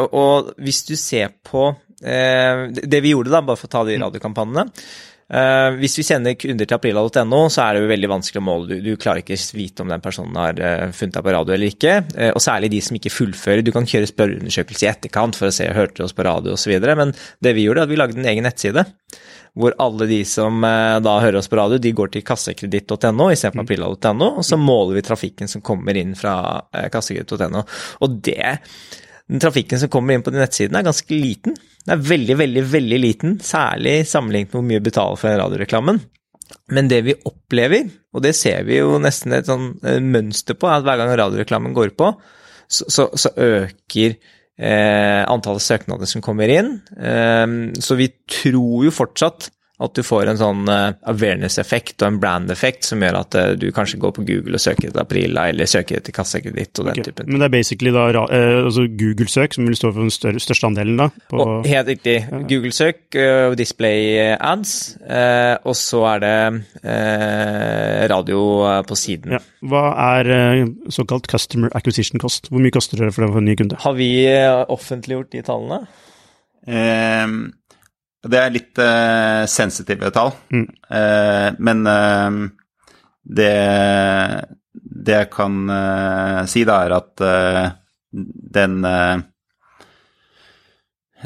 [0.08, 1.70] Og, hvis du ser på
[2.02, 4.66] det- Det vi gjorde, da, bare for å ta de radiokampanjene
[5.30, 8.68] eh, Hvis vi sender kunder til aprila.no, så er det jo veldig vanskelig å måle.
[8.70, 11.70] Du, du klarer ikke vite om den personen har eh, funnet deg på radio eller
[11.70, 11.98] ikke.
[12.18, 13.62] Eh, og særlig de som ikke fullfører.
[13.64, 16.74] Du kan kjøre spørreundersøkelse i etterkant for å se hørte du oss på radio osv.
[16.98, 18.86] Men det vi gjorde, er at vi lagde en egen nettside
[19.60, 23.66] hvor alle de som eh, da hører oss på radio, de går til kassekreditt.no istedenfor
[23.66, 26.36] aprila.no, og så måler vi trafikken som kommer inn fra
[26.72, 27.64] eh, kassekreditt.no.
[28.06, 28.60] Og det,
[29.30, 31.58] den trafikken som kommer inn på de nettsidene er ganske liten.
[31.86, 36.02] Den er veldig, veldig, veldig liten, særlig sammenlignet med hvor mye vi betaler for radioreklamen.
[36.74, 40.66] Men det vi opplever, og det ser vi jo nesten et sånn eh, mønster på,
[40.66, 42.10] er at hver gang radioreklamen går på,
[42.70, 46.76] så, så, så øker eh, antallet søknader som kommer inn.
[46.98, 47.46] Eh,
[47.86, 52.88] så vi tror jo fortsatt at du får en sånn eh, awareness-effekt og en brand-effekt
[52.90, 56.00] som gjør at eh, du kanskje går på Google og søker etter Aprila, eller søker
[56.00, 57.08] etter kassakreditt og den okay.
[57.08, 57.30] typen.
[57.32, 60.68] Men det er basically da eh, altså Google-søk som vil stå for den større, største
[60.68, 61.08] andelen, da?
[61.32, 62.18] På, Og helt riktig.
[62.50, 64.74] Google-søk og display ads,
[65.08, 66.36] eh, og så er det
[66.84, 68.42] eh, radio
[68.88, 69.38] på siden.
[69.38, 69.44] ja.
[69.70, 69.86] Hva
[70.20, 72.48] er såkalt customer acquisition cost?
[72.52, 73.80] Hvor mye koster det for en ny kunde?
[73.80, 74.12] Har vi
[74.72, 75.82] offentliggjort de tallene?
[76.68, 77.28] Eh,
[78.28, 80.68] det er litt uh, sensitive tall, Mm.
[80.92, 82.50] uh, men uh,
[83.24, 83.54] det,
[84.74, 85.54] det jeg kan
[86.50, 87.24] si, da, er at
[88.10, 88.80] den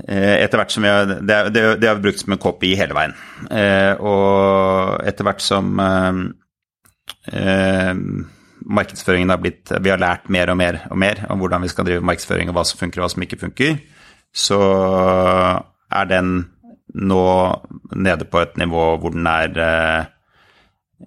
[0.04, 2.96] Etter hvert som vi har Det, det, det har vi brukt som en copy hele
[2.98, 3.14] veien.
[4.04, 5.78] Og etter hvert som
[8.66, 11.88] markedsføringen har blitt Vi har lært mer og mer og mer om hvordan vi skal
[11.88, 13.78] drive markedsføring, og hva som funker og hva som ikke funker,
[14.34, 14.60] så
[15.94, 16.34] er den
[16.94, 17.24] nå
[17.96, 20.06] nede på et nivå hvor den er eh,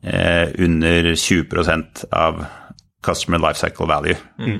[0.02, 2.44] eh, under 20% av
[3.06, 4.16] customer life cycle value.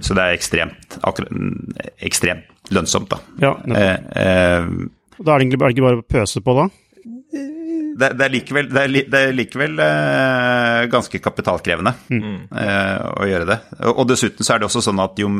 [0.06, 0.98] Så det er ekstremt,
[1.98, 3.18] ekstremt lønnsomt, da.
[3.42, 3.54] Ja.
[3.66, 4.68] Eh, eh,
[5.16, 6.68] Da er det egentlig er det ikke bare å pøse på, da?
[7.96, 13.48] det, det er likevel, det er, det er likevel eh, ganske kapitalkrevende eh, å gjøre
[13.48, 13.58] det.
[13.86, 15.30] Og, og dessuten så er det også sånn at jo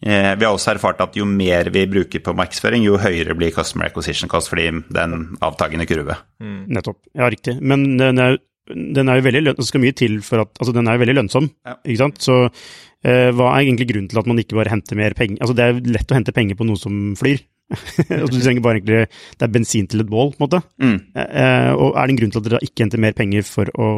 [0.00, 3.88] Vi har også erfart at jo mer vi bruker på markedsføring, jo høyere blir customer
[3.90, 6.14] acquisition cost fordi det er en avtagende kurve.
[6.40, 7.00] Nettopp.
[7.18, 7.56] Ja, riktig.
[7.60, 8.38] Men den er,
[8.70, 11.16] den er jo veldig lønnsom, skal mye til for at Altså, den er jo veldig
[11.18, 11.74] lønnsom, Ja.
[11.84, 12.20] ikke sant?
[12.22, 15.40] Så eh, hva er egentlig grunnen til at man ikke bare henter mer penger?
[15.42, 17.42] Altså, det er lett å hente penger på noe som flyr.
[17.74, 19.04] altså, du trenger bare egentlig
[19.38, 20.62] Det er bensin til et bål, på en måte.
[20.82, 20.96] Mm.
[21.18, 23.90] Eh, og er det en grunn til at dere ikke henter mer penger for å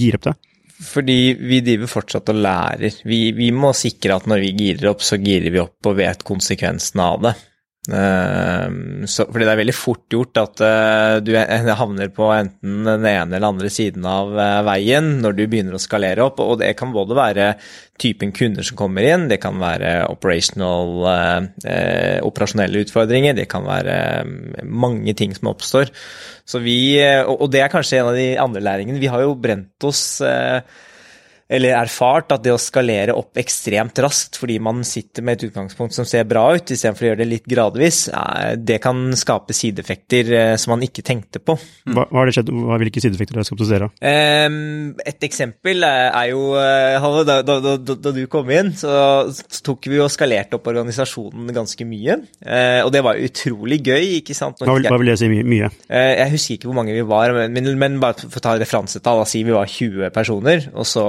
[0.00, 0.34] gire opp det?
[0.82, 3.00] Fordi vi driver fortsatt og lærer.
[3.06, 6.24] Vi, vi må sikre at når vi girer opp, så girer vi opp og vet
[6.26, 7.34] konsekvensene av det.
[7.90, 13.06] Ehm, så, fordi det er veldig fort gjort at eh, du havner på enten den
[13.10, 16.76] ene eller andre siden av eh, veien når du begynner å skalere opp, og det
[16.78, 17.48] kan både være
[17.98, 23.66] typen kunder som kommer inn, det kan være operational, eh, eh, operasjonelle utfordringer, det kan
[23.66, 25.90] være eh, mange ting som oppstår.
[26.46, 29.34] Så vi, eh, og det er kanskje en av de andre læringene, vi har jo
[29.34, 30.62] brent oss eh,
[31.52, 35.96] eller erfart at det å skalere opp ekstremt raskt fordi man sitter med et utgangspunkt
[35.96, 38.06] som ser bra ut, istedenfor å gjøre det litt gradvis,
[38.56, 41.56] det kan skape sideeffekter eh, som man ikke tenkte på.
[41.90, 43.90] Hva, hva har det skjedd, hvilke sideeffekter har det skapt hos dere?
[45.12, 49.28] Et eksempel er jo da, da, da, da, du kom inn, så,
[49.62, 52.18] tok vi og skalerte opp organisasjonen ganske mye.
[52.86, 54.62] Og det var utrolig gøy, ikke sant?
[54.62, 55.70] Hva vil, hva vil jeg si mye?
[55.92, 59.48] Jeg husker ikke hvor mange vi var, men, men bare for å ta referansetall, sier
[59.48, 60.68] vi var 20 personer.
[60.72, 61.04] og så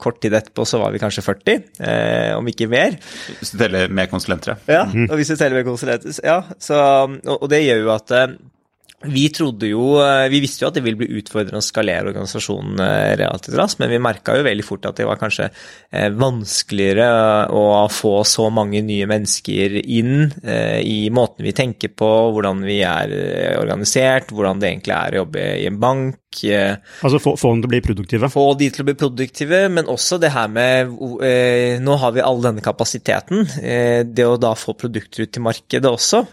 [0.00, 2.98] kort tid etterpå så var vi kanskje 40, eh, om ikke mer.
[3.40, 4.84] Hvis du teller med konsulenter, ja.
[4.86, 6.40] og hvis du teller med konsulenter, ja.
[6.58, 8.36] Så, og, og, det gjør jo at eh,
[9.04, 12.80] vi trodde jo, eh, vi visste jo at det ville bli utfordrende å skalere organisasjonen
[12.82, 17.08] eh, relativt raskt, men vi merka jo veldig fort at det var kanskje eh, vanskeligere
[17.54, 23.12] å få så mange nye mennesker inn i måten vi tenker på, hvordan vi er
[23.60, 26.20] organisert, hvordan det egentlig er å jobbe i en bank.
[26.34, 28.30] Altså få, få dem til å bli produktive?
[28.32, 30.90] Få de til å bli produktive, men også det her med
[31.84, 33.44] Nå har vi all denne kapasiteten.
[34.10, 36.24] Det å da få produkter ut til markedet også,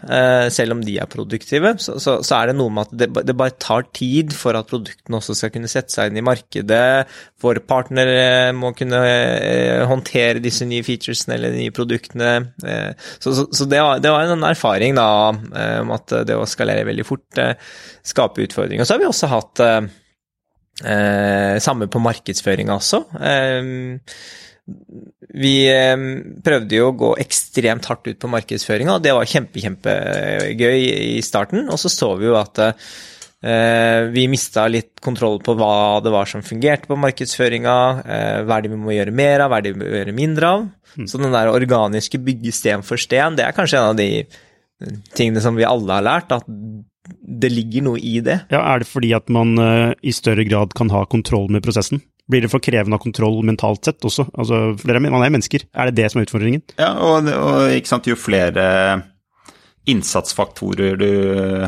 [0.54, 3.34] selv om de er produktive, så, så, så er det noe med at det, det,
[3.38, 7.08] bare tar tid for at produktene også skal kunne sette seg inn i markedet.
[7.42, 12.30] Våre partnere må kunne eh, håndtere disse nye featuresene eller de nye produktene.
[12.66, 16.38] Eh, så, så, så det, var, det, var, en erfaring da, eh, om at det
[16.38, 17.42] å skalere veldig fort
[18.06, 18.86] skaper utfordringer.
[18.86, 19.66] Så har vi også hatt
[21.62, 23.02] samme på markedsføringa også.
[25.32, 25.54] Vi
[26.44, 30.82] prøvde jo å gå ekstremt hardt ut på markedsføringa, og det var kjempe, kjempegøy
[31.16, 31.64] i starten.
[31.72, 36.28] Og så så vi jo at eh, vi mista litt kontroll på hva det var
[36.28, 39.66] som fungerte på markedsføringa, eh, hva er det vi må gjøre mer av, hva er
[39.66, 40.68] det vi må gjøre mindre av.
[40.98, 41.08] Mm.
[41.08, 44.10] Så den der organiske bygge sten for sten, det er kanskje en av de
[45.16, 48.42] tingene som vi alle har lært, at det ligger noe i det.
[48.52, 52.04] Ja, Er det fordi at man i større grad kan ha kontroll med prosessen?
[52.32, 54.26] Blir det for krevende ha kontroll mentalt sett også?
[54.32, 55.68] Altså, for man er mennesker.
[55.76, 56.64] Er det det som er utfordringen?
[56.80, 58.66] Ja, og, og ikke sant, jo flere
[59.90, 61.12] innsatsfaktorer du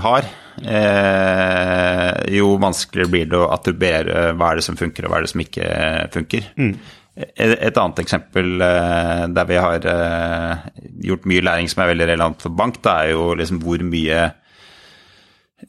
[0.02, 0.26] har,
[0.62, 5.26] eh, jo vanskeligere blir det å attribuere hva er det som funker, og hva er
[5.26, 5.70] det som ikke
[6.14, 6.46] funker.
[6.54, 6.76] Mm.
[7.14, 10.64] Et annet eksempel eh, der vi har eh,
[11.10, 14.22] gjort mye læring som er veldig relevant for bank, det er jo liksom hvor mye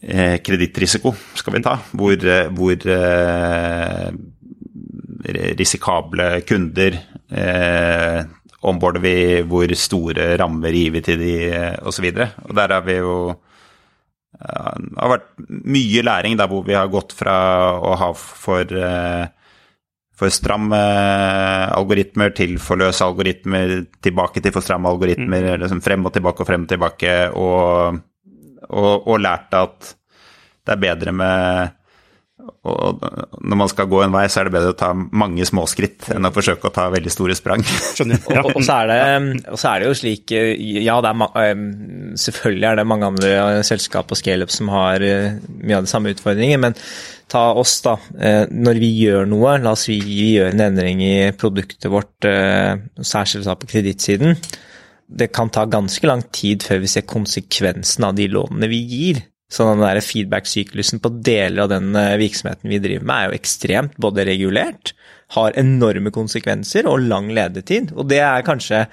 [0.02, 1.78] eh, kredittrisiko skal vi ta?
[1.98, 2.90] Hvor, hvor
[5.60, 6.98] risikable kunder?
[7.30, 8.24] Eh,
[8.66, 12.08] Omborder vi hvor store rammer gir vi til de, eh, osv.
[12.16, 13.36] Der har vi jo
[14.40, 17.36] ja, Det har vært mye læring der hvor vi har gått fra
[17.78, 19.28] å ha for, eh,
[20.16, 20.80] for stramme
[21.76, 25.62] algoritmer til for løse algoritmer, tilbake til for stramme algoritmer, mm.
[25.62, 28.02] liksom frem og tilbake og frem og tilbake, og,
[28.70, 29.96] og, og lært at
[30.66, 31.76] det er bedre med
[32.66, 33.04] og
[33.42, 36.08] når man skal gå en vei, så er det bedre å ta mange små skritt
[36.14, 37.64] enn å forsøke å ta veldig store sprang.
[37.96, 38.22] Skjønner.
[38.36, 38.42] Ja.
[38.42, 39.00] og, og, så det,
[39.52, 40.34] og, så er det, jo slik
[40.86, 41.66] Ja, er,
[42.20, 43.36] selvfølgelig er det mange andre
[43.68, 46.78] selskap og scaleup som har eh, mye av de samme utfordringene, men
[47.32, 47.98] ta oss, da.
[48.20, 50.00] Eh, når vi gjør noe, la oss vi
[50.36, 54.38] gjøre en endring i produktet vårt, eh, særskilt på kredittsiden.
[55.06, 59.24] Det kan ta ganske lang tid før vi ser konsekvensen av de lånene vi gir.
[59.52, 63.38] Så den der feedback-syklusen på deler av den eh, virksomheten vi driver med, er jo
[63.38, 64.96] ekstremt både regulert,
[65.36, 67.92] har enorme konsekvenser og lang ledetid.
[67.94, 68.84] Og det er kanskje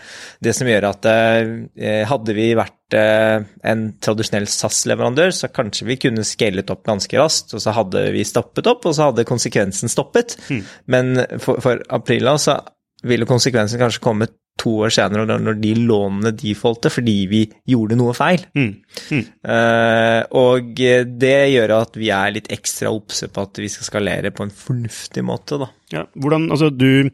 [0.44, 5.98] det som gjør at eh, hadde vi vært eh, en tradisjonell SAS-leverandør, så kanskje vi
[6.04, 9.92] kunne scalet opp ganske raskt, og så hadde vi stoppet opp, og så hadde konsekvensen
[9.92, 10.36] stoppet.
[10.52, 10.62] Mm.
[10.92, 12.60] Men for, for Aprila så
[13.08, 18.14] ville konsekvensen kanskje kommet to år senere, når de lånene defaulter fordi vi gjorde noe
[18.16, 18.44] feil.
[18.54, 18.70] Mm.
[19.10, 19.22] Mm.
[19.48, 20.72] Uh, og
[21.20, 24.54] det gjør at vi er litt ekstra obse på at vi skal skalere på en
[24.54, 25.70] fornuftig måte, da.
[25.92, 27.10] Ja, hvordan, altså du,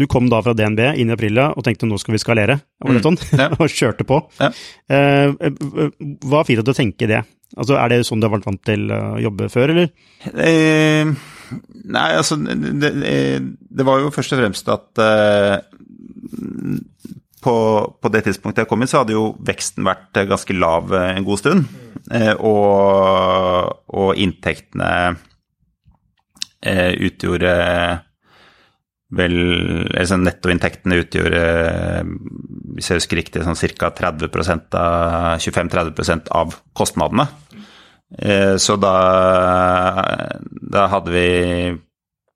[0.00, 2.96] du, kom da fra DNB inn i april og tenkte nå skal vi skalere, var
[2.96, 3.08] det mm.
[3.08, 3.20] sånn?
[3.40, 3.50] Ja.
[3.60, 4.22] og kjørte på.
[4.40, 4.52] Ja.
[4.88, 7.22] Uh, hva fikk deg til å tenke det?
[7.52, 9.90] Altså, Er det sånn du har vært vant til å jobbe før, eller?
[10.32, 11.12] Uh,
[11.92, 15.02] nei, altså det, det, var jo først og fremst at
[17.42, 17.54] på,
[18.02, 21.40] på, det tidspunktet jeg kom inn, så hadde jo veksten vært ganske lav en god
[21.40, 21.66] stund.
[22.10, 24.90] Eh, og, og, inntektene
[26.62, 27.52] eh, utgjorde
[29.12, 29.34] vel
[29.92, 31.42] altså Nettoinntektene utgjorde,
[32.76, 33.90] hvis jeg husker riktig, sånn ca.
[33.92, 34.30] 30
[34.80, 37.26] av 25-30% av kostnadene.
[38.18, 38.94] Eh, så da,
[40.48, 41.28] da hadde vi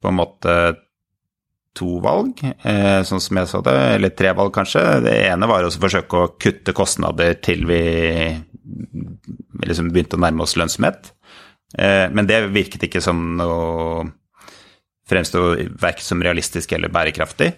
[0.03, 0.53] på en måte
[1.77, 4.83] to valg, eh, sånn som jeg så det, eller tre valg kanskje.
[5.05, 7.81] Det ene var å forsøke å kutte kostnader til vi
[9.67, 11.13] liksom begynte å nærme oss lønnsomhet.
[11.77, 14.07] Eh, men det virket ikke som noe
[15.07, 17.53] fremsto verken som realistisk eller bærekraftig.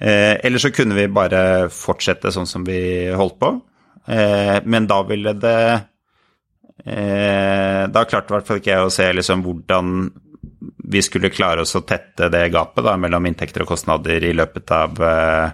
[0.00, 2.80] Eh, eller så kunne vi bare fortsette sånn som vi
[3.14, 3.54] holdt på,
[4.08, 5.60] men da ville det
[7.92, 9.90] Da klarte i hvert fall ikke jeg å se liksom hvordan
[10.90, 14.72] vi skulle klare oss å tette det gapet da, mellom inntekter og kostnader i løpet
[14.74, 15.48] av eh,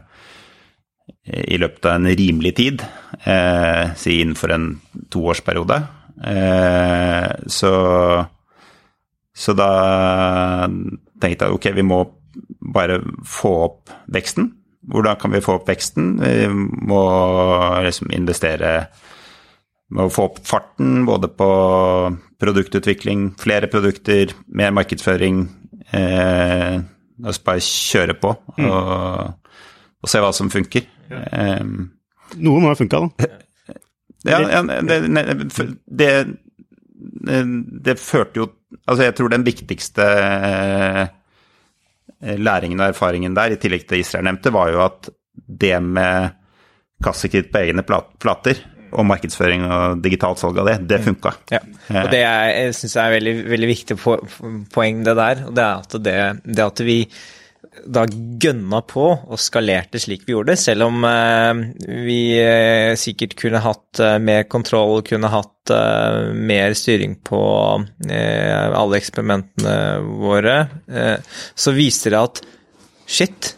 [1.24, 2.82] i løpet av en rimelig tid,
[3.24, 4.66] eh, si innenfor en
[5.12, 5.78] toårsperiode.
[6.24, 7.72] Eh, så,
[9.34, 9.70] så da
[11.20, 12.04] tenkte jeg ok, vi må
[12.74, 14.52] bare få opp veksten.
[14.92, 16.16] Hvordan kan vi få opp veksten?
[16.20, 16.48] Vi
[16.88, 17.02] må
[17.84, 18.74] liksom investere
[19.92, 21.48] Må få opp farten både på
[22.40, 25.44] produktutvikling, flere produkter, mer markedsføring.
[25.94, 26.80] Eh,
[27.24, 29.52] og bare kjøre på og,
[30.02, 30.88] og se hva som funker.
[31.12, 31.66] Eh,
[32.40, 33.28] Noe må ha funka, da.
[34.32, 36.12] ja, ja det, det, det,
[37.84, 38.50] det førte jo
[38.84, 41.04] Altså, jeg tror den viktigste eh,
[42.42, 45.08] læringen og erfaringen der, i tillegg til Israel nevnte, var jo at
[45.62, 46.34] det med
[47.04, 48.58] kassekritt på egne plater
[48.94, 51.34] og markedsføring og digitalt salg av det, det funka.
[51.52, 51.62] Ja.
[52.04, 53.96] Og det er, jeg syns er veldig, veldig viktig
[54.74, 55.46] poeng, det der.
[55.48, 56.98] Og det er at det, det at vi
[57.90, 61.62] da gønna på og skalerte slik vi gjorde, selv om eh,
[62.06, 67.38] vi eh, sikkert kunne hatt eh, mer kontroll, kunne hatt mer styring på
[68.04, 69.76] alle eksperimentene
[70.20, 70.56] våre,
[71.56, 72.40] så viser det at
[73.08, 73.48] shit,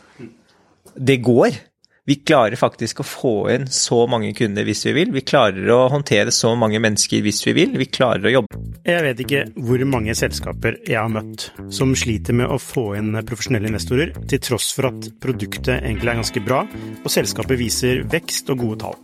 [0.95, 1.59] det går.
[2.07, 5.09] Vi klarer faktisk å få inn så mange kunder hvis vi vil.
[5.11, 7.72] Vi klarer å håndtere så mange mennesker hvis vi vil.
[7.80, 8.61] Vi klarer å jobbe.
[8.86, 13.11] Jeg vet ikke hvor mange selskaper jeg har møtt som sliter med å få inn
[13.26, 16.62] profesjonelle investorer, til tross for at produktet egentlig er ganske bra,
[17.02, 19.02] og selskapet viser vekst og gode tall.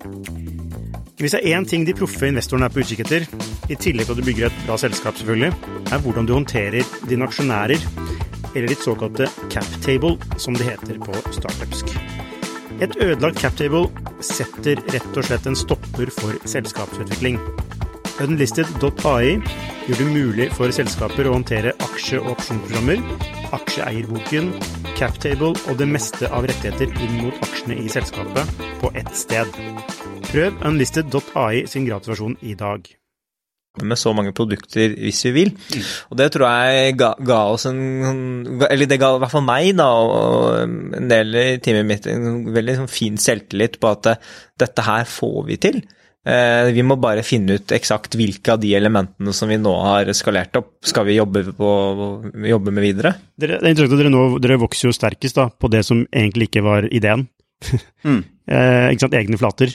[1.19, 3.27] Hvis det er én ting de proffe investorene er på utkikk etter,
[3.67, 5.51] i tillegg til at du bygger et bra selskap, selvfølgelig,
[5.91, 7.93] er hvordan du håndterer dine aksjonærer,
[8.55, 11.97] eller ditt såkalte cap table, som det heter på startupsk.
[12.83, 13.87] Et ødelagt captable
[14.27, 17.37] setter rett og slett en stopper for selskapsutvikling.
[18.23, 19.37] Unlisted.ai
[19.87, 23.05] gjør det mulig for selskaper å håndtere aksje- og opsjonsprogrammer,
[23.55, 24.51] aksjeeierboken,
[24.99, 29.63] captable og det meste av rettigheter inn mot aksjene i selskapet på ett sted.
[30.33, 32.91] Prøv unlisted.ai sin gratisversjon i dag
[33.81, 35.55] med så mange produkter hvis vi vil.
[35.55, 35.87] Mm.
[36.13, 39.73] Og det tror jeg ga, ga, oss en Eller det ga i hvert fall meg
[39.79, 44.15] da, og en del i teamet mitt en veldig sånn fin selvtillit på at
[44.61, 45.83] dette her får vi til.
[46.23, 50.11] Eh, vi må bare finne ut eksakt hvilke av de elementene som vi nå har
[50.15, 51.71] skalert opp, skal vi jobbe, på,
[52.47, 53.17] jobbe med videre.
[53.35, 56.05] Dere, det er interessant at dere nå dere vokser jo sterkest da, på det som
[56.13, 57.27] egentlig ikke var ideen.
[58.07, 58.21] Mm.
[58.55, 59.75] eh, ikke sant, egne flater.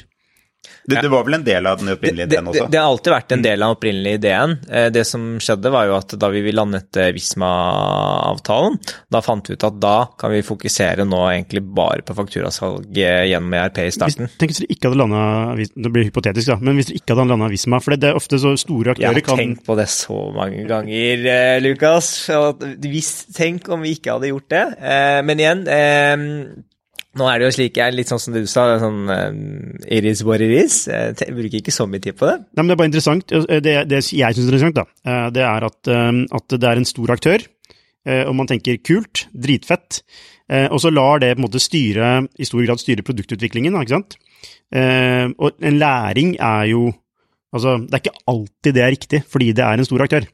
[0.87, 2.63] Det, det, var vel en del av den opprinnelige ideen også?
[2.63, 4.53] Det, det, har alltid vært en del av den opprinnelige ideen.
[4.71, 8.77] Eh, det som skjedde, var jo at da vi landet eh, Visma-avtalen,
[9.11, 13.57] da fant vi ut at da kan vi fokusere nå egentlig bare på fakturasalg gjennom
[13.59, 14.29] ERP i starten.
[14.29, 15.25] Hvis, tenk hvis dere ikke hadde landa
[15.75, 18.39] Det blir hypotetisk, da, men hvis dere ikke hadde landa Visma For det er ofte
[18.39, 22.13] så store aktører kan Jeg har tenkt på det så mange ganger, eh, Lukas.
[23.35, 24.65] Tenk om vi ikke hadde gjort det.
[25.27, 25.67] Men igjen
[27.17, 29.27] nå er det jo slik, jeg er litt sånn som du sa, sånn uh,
[29.83, 30.79] it is what it is.
[30.87, 32.37] Jeg bruker ikke så mye tid på det.
[32.53, 33.35] Nei, men Det er bare interessant.
[33.67, 35.91] Det, det jeg syns er interessant, da, eh, det er at,
[36.39, 37.45] at, det er en stor aktør,
[38.07, 39.97] og man tenker kult, dritfett,
[40.71, 43.97] og så lar det på en måte styre, i stor grad styre produktutviklingen, da, ikke
[43.97, 44.15] sant.
[45.35, 46.85] og en læring er jo
[47.55, 50.25] Altså, det er ikke alltid det er riktig, fordi det er en stor aktør.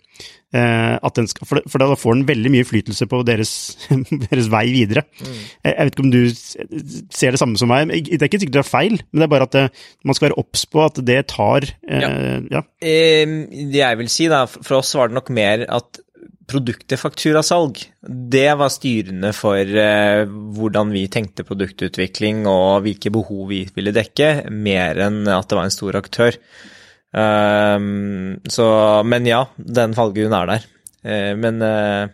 [0.54, 3.54] Eh, skal, for, for, da får den veldig mye flytelse på deres,
[4.28, 5.06] deres vei videre.
[5.18, 5.39] Mm.
[5.66, 7.89] Jeg vet ikke om du ser det samme som meg.
[7.89, 9.66] Det er ikke sikkert det er feil, men det er bare at det,
[10.06, 12.14] man skal være obs på at det tar eh, ja.
[12.60, 12.64] ja.
[12.86, 13.38] Eh,
[13.74, 16.04] det jeg vil si, da, for oss var det nok mer at
[16.49, 23.64] produktet fakturasalg, det var styrende for eh, hvordan vi tenkte produktutvikling og hvilke behov vi
[23.76, 26.38] ville dekke, mer enn at det var en stor aktør.
[27.14, 28.66] Um, så,
[29.05, 30.68] men ja, den fallgrunnen er der.
[31.05, 32.09] Uh, men uh,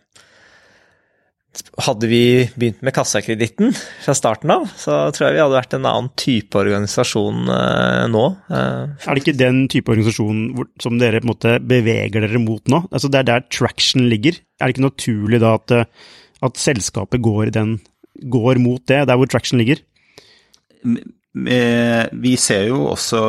[1.86, 2.24] hadde vi
[2.60, 3.72] begynt med kassakreditten
[4.04, 8.26] fra starten av, så tror jeg vi hadde vært en annen type organisasjon uh, nå.
[8.52, 12.64] er det ikke den type organisasjon hvor, som dere på en måte beveger dere mot
[12.72, 12.84] nå?
[12.92, 14.40] Altså Det er der traction ligger.
[14.60, 15.78] Er det ikke naturlig da at,
[16.44, 17.78] at selskapet går, den,
[18.28, 19.80] går mot det, der hvor traction ligger?
[20.84, 23.20] Vi ser jo også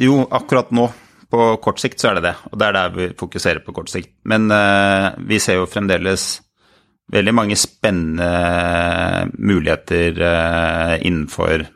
[0.00, 0.88] jo, akkurat nå,
[1.30, 2.34] på kort sikt, så er det det.
[2.50, 4.12] Og det er der vi fokuserer på kort sikt.
[4.28, 6.28] Men uh, vi ser jo fremdeles
[7.12, 8.30] veldig mange spennende
[9.38, 11.66] muligheter uh, innenfor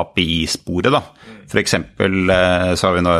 [0.00, 1.04] API-sporet, da.
[1.60, 3.14] Eksempel uh, så har vi nå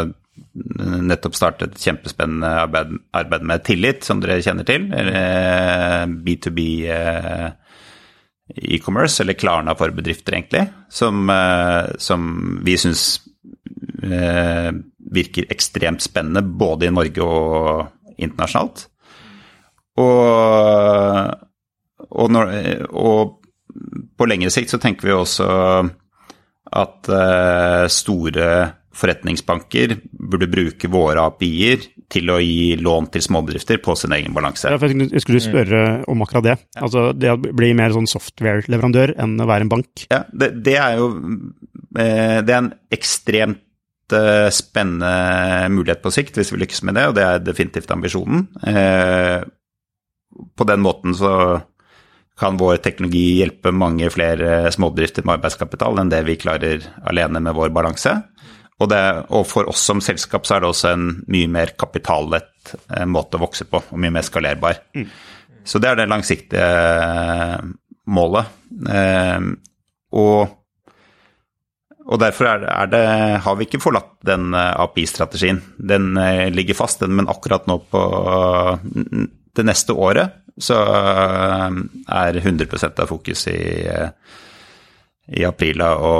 [1.10, 4.88] nettopp startet et kjempespennende arbeid, arbeid, med tillit, som dere kjenner til.
[4.96, 6.60] Eller B2B
[8.74, 10.64] e-commerce, eller Klarna for bedrifter, egentlig.
[10.90, 11.30] Som,
[12.02, 12.24] som
[12.66, 13.04] vi syns
[14.00, 18.86] virker ekstremt spennende både i Norge og internasjonalt.
[20.00, 21.34] Og,
[22.08, 22.52] og, når,
[22.96, 23.40] og
[24.16, 25.48] på lengre sikt så tenker vi også
[26.70, 28.50] at eh, store
[29.00, 34.70] forretningsbanker burde bruke våre API-er til å gi lån til småbedrifter på sin egen balanse.
[34.70, 36.56] Ja, jeg skulle spørre om akkurat det.
[36.74, 36.82] Ja.
[36.86, 40.06] Altså det å bli mer sånn software-leverandør enn å være en bank.
[40.10, 41.10] Ja, det, det er jo
[41.96, 43.69] eh, Det er en ekstremt eh,
[44.54, 48.46] spennende mulighet på sikt hvis vi lykkes med det, og det er definitivt ambisjonen.
[50.56, 51.32] På den måten så
[52.40, 57.56] kan vår teknologi hjelpe mange flere småbedrifter med arbeidskapital enn det vi klarer alene med
[57.56, 58.14] vår balanse.
[58.80, 62.72] Og, det, og, for oss som selskap så er det også en mye mer kapitallett
[62.88, 64.80] eh, måte å vokse på, og mye mer skalerbar.
[64.96, 65.04] Mm.
[65.68, 67.58] Så det er det langsiktige eh,
[68.08, 68.56] målet.
[68.88, 69.50] Eh,
[70.16, 70.56] og,
[72.10, 73.02] og derfor er det, er det,
[73.44, 75.60] har vi ikke forlatt den API-strategien.
[75.78, 76.12] Den
[76.50, 78.02] ligger fast, den, men akkurat nå på
[79.56, 84.08] det neste året så eh, er 100% av fokus i, eh,
[85.40, 86.14] i Aprila å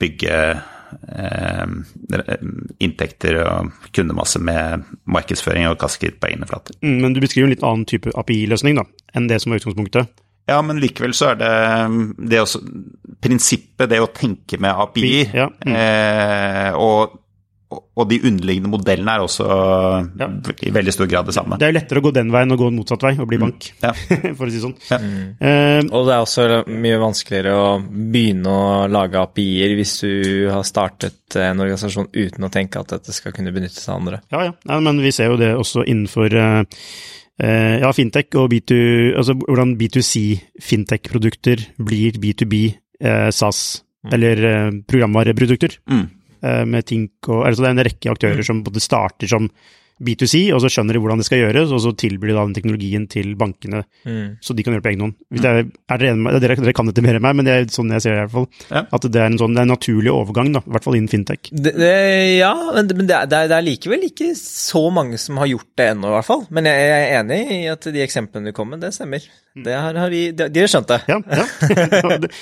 [0.00, 1.74] bygge eh,
[2.80, 6.78] inntekter og kundemasse med markedsføring og kassekritt på egne flater.
[6.80, 10.24] Mm, men du beskriver en litt annen type API-løsning enn det som var utgangspunktet?
[10.48, 11.50] Ja, men likevel så er det,
[12.30, 12.62] det også,
[13.22, 15.50] prinsippet, det å tenke med API, ja.
[15.50, 15.74] mm.
[15.76, 17.18] eh, og
[17.70, 19.44] og de underliggende modellene er også
[20.18, 20.28] ja.
[20.66, 21.58] i veldig stor grad det samme.
[21.60, 23.38] Det er jo lettere å gå den veien og gå en motsatt vei og bli
[23.38, 23.44] mm.
[23.44, 23.84] bank, mm.
[23.84, 24.32] ja.
[24.38, 24.74] for å si sånn.
[24.88, 24.98] Ja.
[24.98, 25.28] Mm.
[25.38, 30.12] Uh, og det er også mye vanskeligere å begynne å lage API-er hvis du
[30.50, 34.22] har startet en organisasjon uten å tenke at dette skal kunne benyttes av andre.
[34.34, 34.80] Ja, ja.
[34.82, 36.84] men vi ser jo det også innenfor uh,
[37.40, 38.76] ja, fintech og B2,
[39.16, 40.22] altså hvordan B2C
[40.60, 42.58] fintech-produkter blir B2B
[43.32, 43.60] SAS,
[44.04, 44.10] mm.
[44.12, 44.42] eller
[44.84, 45.78] programvareprodukter.
[45.88, 46.08] Mm.
[46.40, 48.46] Eh, med Tink og altså Det er en rekke aktører mm.
[48.48, 49.50] som både starter som
[50.00, 52.56] B2C, og så skjønner de hvordan det skal gjøres, og så tilbyr de da den
[52.56, 54.40] teknologien til bankene, mm.
[54.44, 55.14] så de kan gjøre det på egen hånd.
[55.30, 55.60] Det Er,
[55.92, 58.16] er dere, dere, dere, kan dette mer enn meg, men det er sånn jeg ser
[58.16, 58.48] det i hvert fall.
[58.70, 58.84] Ja.
[58.96, 61.12] At det er en sånn det er en naturlig overgang, da, i hvert fall innen
[61.12, 61.50] fintech.
[61.52, 61.92] Det, det,
[62.38, 65.90] ja, men, det, det, er, det, er, likevel ikke så mange som har gjort det
[65.92, 66.46] ennå, i hvert fall.
[66.54, 69.28] Men jeg, jeg, er enig i at de eksemplene du kom med, det stemmer.
[69.56, 69.64] Mm.
[69.66, 71.00] Det har, har de, de, har skjønt det.
[71.10, 71.46] Ja, ja.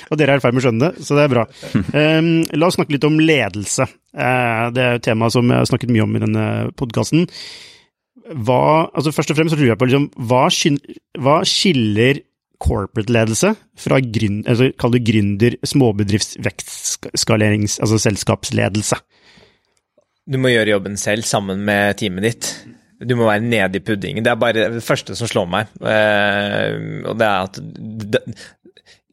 [0.09, 1.47] og dere er i ferd med å skjønne det, så det er bra.
[1.95, 3.89] Um, la oss snakke litt om ledelse.
[4.13, 6.45] Uh, det er et tema som jeg har snakket mye om i denne
[6.77, 7.25] podkasten
[8.29, 10.43] Altså først og fremst så lurer jeg på liksom, hva,
[11.23, 12.15] hva skiller
[12.59, 13.49] corporate-ledelse
[13.79, 18.95] fra grün, altså, kall det gründer, småbedriftsvekstskalerings, altså selskapsledelse?
[20.29, 22.65] Du må gjøre jobben selv sammen med teamet ditt.
[22.99, 24.25] Du må være nede i puddingen.
[24.25, 25.71] Det er bare det første som slår meg.
[25.79, 27.59] Uh, og det er at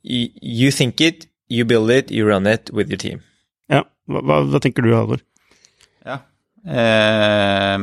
[0.07, 3.23] You think it, you build it, you run it with your team.
[3.71, 5.23] Ja, hva, hva, hva tenker du, Halvor?
[6.07, 6.21] Ja,
[6.67, 7.83] uh,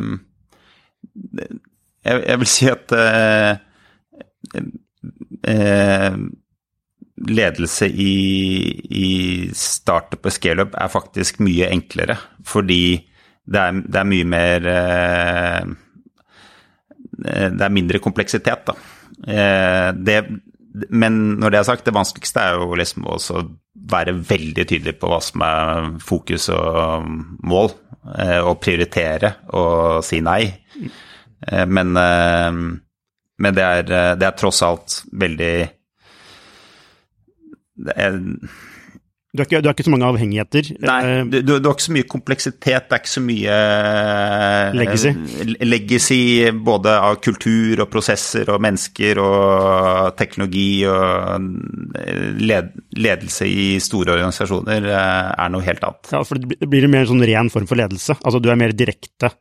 [2.04, 3.58] jeg, jeg, vil si at eh,
[5.52, 6.18] eh,
[7.30, 8.16] ledelse i,
[8.84, 9.10] i
[9.58, 12.84] startup og scaleup er faktisk mye enklere, fordi
[13.44, 15.74] det er, det er mye mer eh,
[17.14, 18.74] Det er mindre kompleksitet, da.
[19.28, 20.18] Eh, det,
[20.90, 23.44] men når det er sagt, det vanskeligste er jo liksom også
[23.90, 27.08] være veldig tydelig på hva som er fokus og
[27.46, 27.72] mål,
[28.18, 30.56] eh, og prioritere og si nei.
[31.48, 32.52] Eh, men, eh,
[33.44, 35.56] men det, er, eh, det, er, tross alt veldig
[37.84, 38.20] det er,
[39.34, 40.68] du har, ikke, du har, ikke, så mange avhengigheter?
[40.86, 42.86] Nei, du, du, har ikke så mye kompleksitet.
[42.86, 43.56] Det er ikke så mye
[44.78, 45.14] legacy.
[45.66, 46.20] legacy
[46.54, 51.50] både av kultur og prosesser og mennesker og teknologi og
[52.46, 56.14] led, ledelse i store organisasjoner er noe helt annet.
[56.14, 58.20] Ja, for det blir en mer sånn ren form for ledelse.
[58.22, 59.34] Altså du er mer direkte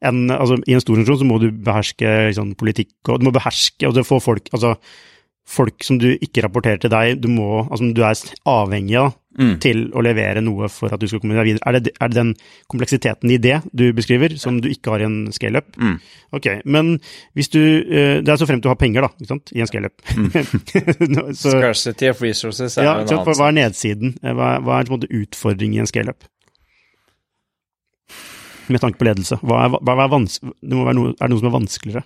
[0.00, 3.34] en, altså, I en stor organisasjon så må du beherske liksom, politikk, og du må
[3.36, 4.76] beherske og få folk altså,
[5.50, 9.54] folk som du ikke rapporterer til deg, du, må, altså, du er avhengig av mm.
[9.62, 11.64] til å levere noe for at du skal komme deg videre.
[11.68, 12.32] Er det, er det, den
[12.72, 15.70] kompleksiteten i det du beskriver, som du ikke har i en scaleup?
[15.76, 15.96] Mm.
[16.36, 16.96] Ok, men
[17.38, 19.70] hvis du eh, Det er så fremt du har penger, da, ikke sant, i en
[19.70, 19.96] scaleup.
[20.16, 21.32] Mm.
[21.44, 24.18] Scarcity of resources er ja, en annen Hva er nedsiden?
[24.22, 26.28] Hva, hva er en utfordring i en scaleup?
[28.70, 29.38] med tanke på ledelse?
[29.42, 32.04] Hva er, hva er, det må være noe, er det noe som er vanskeligere?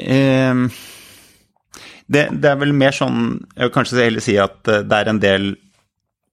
[0.00, 0.68] Um,
[2.06, 5.08] det, det, er vel mer sånn Jeg vil kanskje heller si at eh, det er
[5.10, 5.48] en del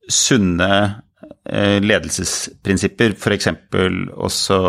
[0.08, 0.72] sunne
[1.46, 3.50] eh, ledelsesprinsipper, f.eks.
[4.14, 4.60] også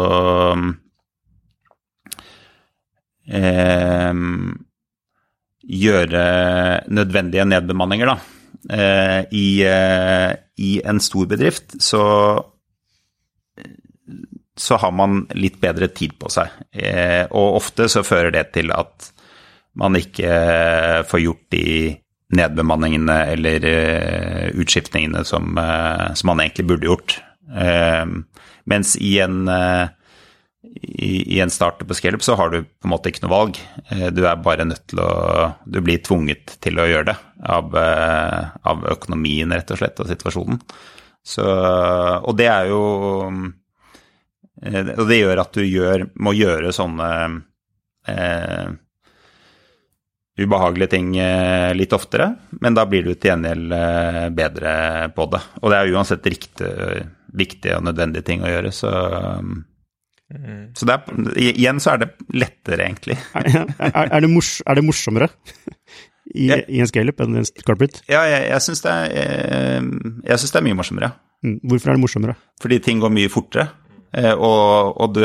[3.28, 4.24] eh,
[5.68, 6.24] gjøre
[6.88, 8.18] nødvendige nedbemanninger, da.
[8.68, 12.04] Eh, i, eh, I en stor bedrift så
[14.58, 16.50] så har man litt bedre tid på seg.
[16.72, 19.12] Eh, og ofte så fører det til at
[19.78, 20.32] man ikke
[21.06, 21.68] får gjort de
[22.34, 27.20] nedbemanningene eller uh, utskiftningene som, uh, som, man egentlig burde gjort.
[27.48, 28.04] Uh,
[28.68, 29.48] mens i en,
[30.84, 33.60] i, en startup på scaleup så har du på en måte ikke noe valg.
[34.12, 35.08] du er bare nødt til å
[35.64, 37.16] Du blir tvunget til å gjøre det
[37.48, 40.60] av, av økonomien, rett og slett, og situasjonen.
[41.24, 42.82] Så, og det er jo
[44.60, 47.08] Og det gjør at du gjør, må gjøre sånne
[50.38, 52.30] ubehagelige ting eh, litt oftere,
[52.62, 54.72] men da blir du til gjengjeld eh, bedre
[55.16, 55.40] på det.
[55.62, 56.68] Og det er uansett riktig,
[57.38, 58.92] viktige og nødvendige ting å gjøre, så
[59.42, 59.58] mm.
[60.76, 61.06] Så er,
[61.40, 63.14] igjen så er det lettere, egentlig.
[63.38, 63.46] er,
[63.80, 65.30] er, er, det, mors, er det, morsommere
[66.34, 66.58] i, ja.
[66.68, 68.02] i en scaleup enn en corporate?
[68.12, 71.14] Ja, jeg, jeg syns det, det, er mye morsommere.
[71.40, 71.54] Mm.
[71.70, 72.36] Hvorfor er det morsommere?
[72.60, 73.70] Fordi ting går mye fortere,
[74.12, 75.24] eh, og, og du,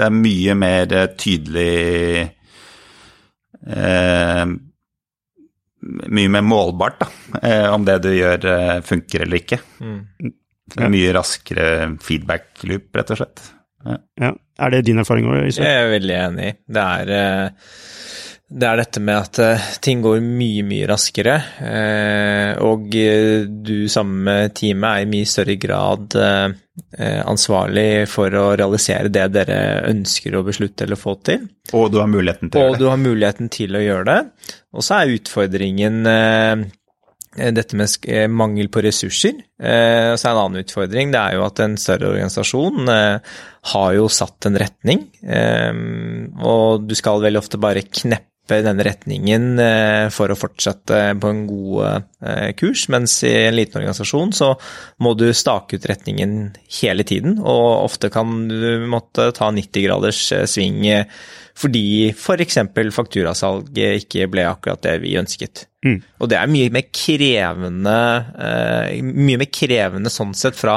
[0.00, 1.76] det er mye mer tydelig
[3.66, 4.46] eh,
[5.86, 7.08] mye mer målbart da,
[7.42, 9.60] eh, om det du gjør eh, funker eller ikke.
[9.80, 10.00] Mm.
[10.76, 10.88] Ja.
[10.90, 11.68] Mye raskere
[12.02, 13.44] feedback loop, rett og slett.
[13.86, 14.00] Ja.
[14.22, 14.32] ja.
[14.66, 15.44] Er det din erfaring òg?
[15.52, 16.48] Jeg er veldig enig.
[16.66, 17.70] Det er, eh,
[18.46, 21.36] det er dette med at ting går mye, mye raskere.
[22.66, 26.54] Og du sammen med teamet er i mye større grad Eh,
[26.96, 29.58] ansvarlig for å realisere det dere
[29.88, 31.46] ønsker å beslutte eller få til.
[31.72, 32.76] Og du har muligheten til å gjøre det.
[32.76, 34.18] Og du har muligheten til å gjøre det.
[34.76, 36.66] Og så er utfordringen eh,
[37.56, 39.40] dette med eh, mangel på ressurser.
[39.56, 39.64] Så
[40.20, 42.92] er en annen utfordring det er jo at en større organisasjon
[43.72, 45.06] har jo satt en retning,
[46.44, 51.30] og du skal veldig ofte bare kneppe i denne retningen eh, for å fortsette på
[51.32, 54.52] en god eh, kurs, mens i en liten organisasjon så
[55.02, 56.36] må du stake ut retningen
[56.78, 60.86] hele tiden, og ofte kan du måtte ta 90 graders eh, sving
[61.56, 62.58] fordi f.eks.
[62.76, 65.66] For fakturasalget ikke ble akkurat det vi ønsket.
[65.86, 65.98] Mm.
[66.20, 68.00] Og det er mye mer krevende,
[69.00, 70.76] mye mer krevende sånn sett fra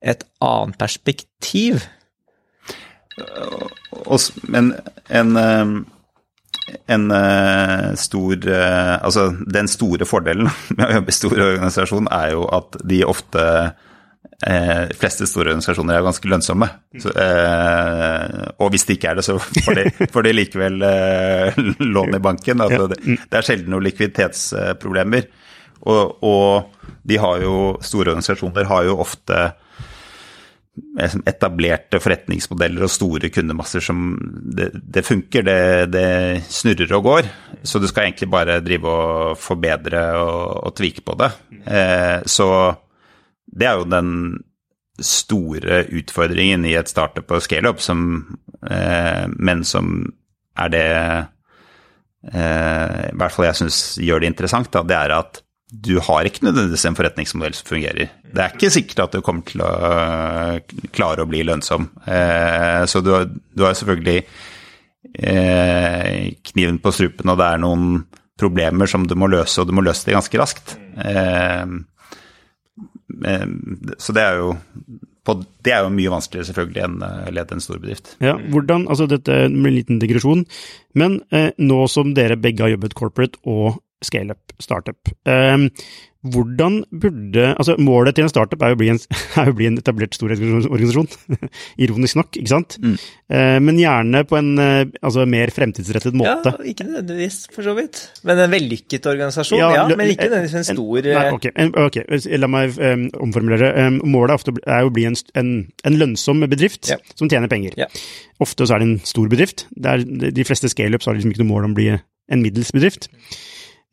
[0.00, 1.84] et annet perspektiv.
[4.48, 4.72] Men
[5.12, 5.36] en
[6.86, 12.34] en uh, stor uh, Altså, den store fordelen med å jobbe i stor organisasjon er
[12.34, 16.68] jo at de ofte uh, De fleste store organisasjoner er ganske lønnsomme.
[17.00, 17.12] Så,
[18.58, 20.84] og hvis det ikke er det, så får de, får de likevel
[21.80, 22.60] lån i banken.
[22.64, 25.30] Altså, det, det, er sjelden noen likviditetsproblemer.
[25.88, 27.54] Og, og de har jo,
[27.84, 29.46] store organisasjoner har jo ofte
[31.26, 34.14] etablerte forretningsmodeller og store kundemasser som
[34.56, 35.58] det, det funker, det,
[35.94, 36.06] det,
[36.50, 37.28] snurrer og går.
[37.62, 41.30] Så du skal egentlig bare drive og forbedre og, og tvike på det.
[41.66, 42.48] Eh, så
[43.46, 44.10] det er jo den
[44.98, 49.94] store utfordringen i et startup og scaleup, eh, men som
[50.54, 50.88] er det
[52.34, 55.43] eh, I hvert fall jeg syns gjør det interessant, da, det er at
[55.82, 58.10] du har ikke nødvendigvis en forretningsmodell som fungerer.
[58.34, 59.70] Det er ikke sikkert at du kommer til å
[60.94, 61.88] klare å bli lønnsom.
[62.06, 63.26] Eh, så du har,
[63.74, 64.18] selvfølgelig
[65.18, 68.04] eh, kniven på strupen, og det er noen
[68.40, 70.76] problemer som du må løse, og du må løse det ganske raskt.
[71.04, 71.66] Eh,
[73.98, 74.54] så det er jo
[75.64, 78.10] det er jo mye vanskeligere selvfølgelig enn å lede en stor bedrift.
[78.20, 80.44] Ja, hvordan, altså Dette med en liten digresjon,
[81.00, 85.12] men eh, nå som dere begge har jobbet corporate og scaleup, startup.
[85.28, 85.70] Um,
[86.24, 89.00] hvordan burde Altså, målet til en startup er jo å bli en,
[89.50, 91.08] å bli en etablert stor organisasjon.
[91.84, 92.78] Ironisk nok, ikke sant?
[92.80, 92.94] Mm.
[93.28, 96.54] Uh, men gjerne på en uh, altså, mer fremtidsrettet måte.
[96.54, 98.00] Ja, ikke nødvendigvis, for så vidt.
[98.24, 99.70] Men en vellykket organisasjon, ja.
[99.76, 102.00] ja men ikke nødvendigvis en stor Nei, okay, en, ok,
[102.40, 103.72] la meg um, omformulere.
[103.84, 107.00] Um, målet er, ofte, er å bli en, en, en lønnsom bedrift ja.
[107.18, 107.76] som tjener penger.
[107.84, 107.90] Ja.
[108.44, 109.68] Ofte så er det en stor bedrift.
[109.84, 113.10] Er, de fleste scaleups har liksom ikke noe mål om å bli en middels bedrift.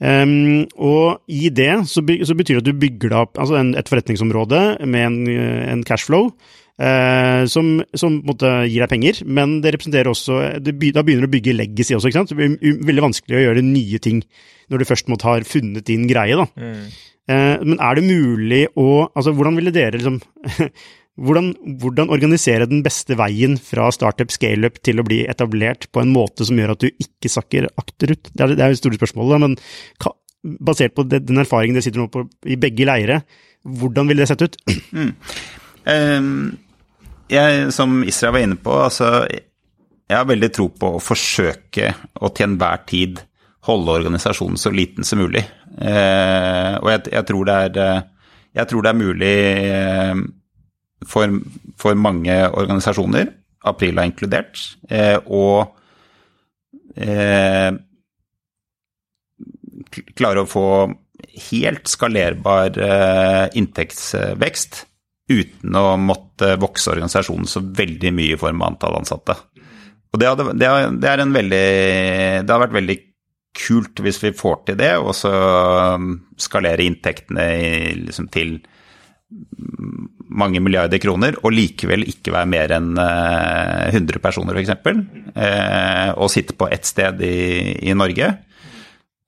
[0.01, 3.75] Um, og i det så, by, så, betyr det at du bygger opp altså en,
[3.77, 5.19] et forretningsområde med en,
[5.75, 6.31] en cashflow
[6.81, 11.29] uh, som, som måtte, gir deg penger, men det representerer også det, Da begynner du
[11.29, 12.33] å bygge legacy også, ikke sant.
[12.33, 14.23] Det blir veldig vanskelig å gjøre nye ting
[14.71, 16.47] når du først måtte ha funnet din greie, da.
[16.57, 16.89] Mm.
[17.29, 20.17] Uh, men er det mulig å Altså, hvordan ville dere liksom
[21.19, 21.51] Hvordan,
[21.81, 26.47] hvordan, organisere den beste veien fra startup scaleup til å bli etablert på en måte
[26.47, 28.31] som gjør at du ikke sakker akterut?
[28.31, 32.25] Det er, det er store spørsmålet, men basert på den erfaringen dere sitter nå på
[32.49, 33.21] i begge leire,
[33.61, 34.55] Hvordan vil det sett ut?
[34.89, 35.11] Mm.
[35.85, 36.57] Um,
[37.29, 39.25] jeg, som Isra var inne på, altså
[40.11, 43.21] jeg har veldig tro på å forsøke å til enhver tid
[43.69, 45.43] holde organisasjonen så liten som mulig.
[45.77, 47.79] Eh, og jeg, jeg, tror er,
[48.57, 49.35] jeg, tror det er, mulig
[49.69, 50.23] eh,
[51.07, 51.39] for,
[51.81, 53.31] for, mange organisasjoner,
[53.67, 54.57] Aprila inkludert,
[54.89, 55.75] eh, og
[56.97, 57.69] eh,
[60.17, 60.67] klare å få
[61.51, 64.81] helt skalerbar eh, inntektsvekst
[65.31, 69.37] uten å måtte vokse organisasjonen så veldig mye i form av antall ansatte.
[70.11, 71.65] Og det, hadde, det, det, veldig
[72.43, 72.97] Det har vært veldig
[73.55, 75.31] kult hvis vi får til det, og så
[76.39, 77.45] skalere inntektene
[78.01, 78.57] liksom til
[80.31, 84.71] mange milliarder kroner, og likevel ikke være mer enn 100 eh, personer, f.eks.
[85.35, 87.35] Eh, og sitte på ett sted i,
[87.89, 88.31] i Norge.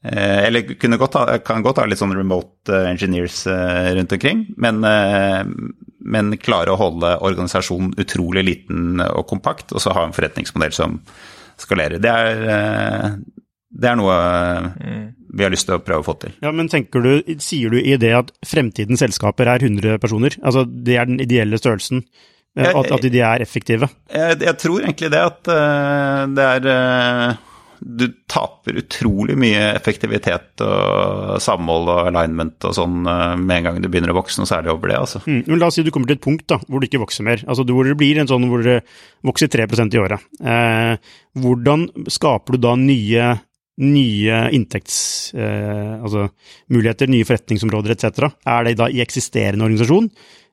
[0.04, 6.38] Eh, eller godt ha, kan godt ha litt sånn remote engineers rundt omkring, men, men
[6.42, 11.02] klare å holde organisasjonen utrolig liten og kompakt, og så ha en forretningsmodell som
[11.60, 12.02] skalerer.
[12.02, 13.18] Det er,
[13.74, 14.16] det er noe
[14.80, 15.04] mm.
[15.34, 16.36] Vi har lyst til å prøve å få til.
[16.46, 20.38] Ja, Men tenker du, sier du i det at fremtidens selskaper er 100 personer?
[20.46, 22.06] Altså det er den ideelle størrelsen?
[22.54, 23.90] Eh, at, at de er effektive?
[24.14, 27.40] Jeg, jeg, tror egentlig det at uh, det er uh,
[27.82, 33.80] Du taper utrolig mye effektivitet og samhold og alignment og sånn uh, med en gang
[33.82, 35.00] du begynner å vokse, noe særlig over det.
[35.02, 35.24] altså.
[35.26, 37.26] Mm, men La oss si du kommer til et punkt da, hvor du ikke vokser
[37.26, 37.42] mer.
[37.48, 38.84] altså Hvor det blir en sånn hvor det
[39.26, 40.30] vokser 3% i året.
[41.42, 43.34] hvordan skaper du da nye
[43.82, 45.34] nye inntekts...
[45.34, 46.28] Eh, altså
[46.74, 48.30] nye forretningsområder etc.
[48.46, 50.10] Er det da i eksisterende organisasjon,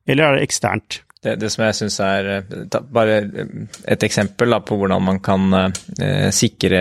[0.09, 1.03] eller er det eksternt?
[1.21, 2.29] Det, det som jeg syns er
[2.73, 3.19] ta, Bare
[3.93, 6.81] et eksempel da, på hvordan man kan eh, sikre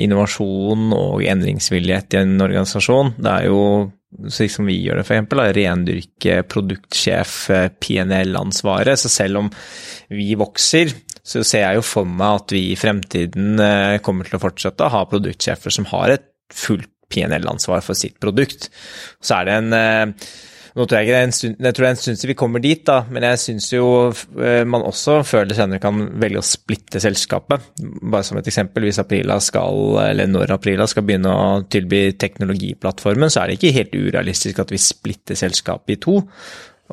[0.00, 3.12] innovasjon og endringsvillighet i en organisasjon.
[3.20, 3.60] Det er jo
[4.32, 5.36] slik som vi gjør det, f.eks.
[5.58, 8.96] Rendyrke produktsjef eh, PNL-ansvaret.
[9.00, 9.52] Så selv om
[10.08, 10.94] vi vokser,
[11.26, 14.86] så ser jeg jo for meg at vi i fremtiden eh, kommer til å fortsette
[14.86, 18.68] å ha produktsjefer som har et fullt PNL-ansvar for sitt produkt.
[19.22, 20.28] Så er det en eh,
[20.76, 22.30] nå tror jeg, ikke det er en stund, jeg tror det er en stund siden
[22.30, 26.02] vi kommer dit, da, men jeg syns jo eh, man også før eller senere kan
[26.20, 27.70] velge å splitte selskapet.
[27.80, 33.32] Bare som et eksempel, hvis Aprila skal, eller når Aprila skal begynne å tilby teknologiplattformen,
[33.32, 36.18] så er det ikke helt urealistisk at vi splitter selskapet i to.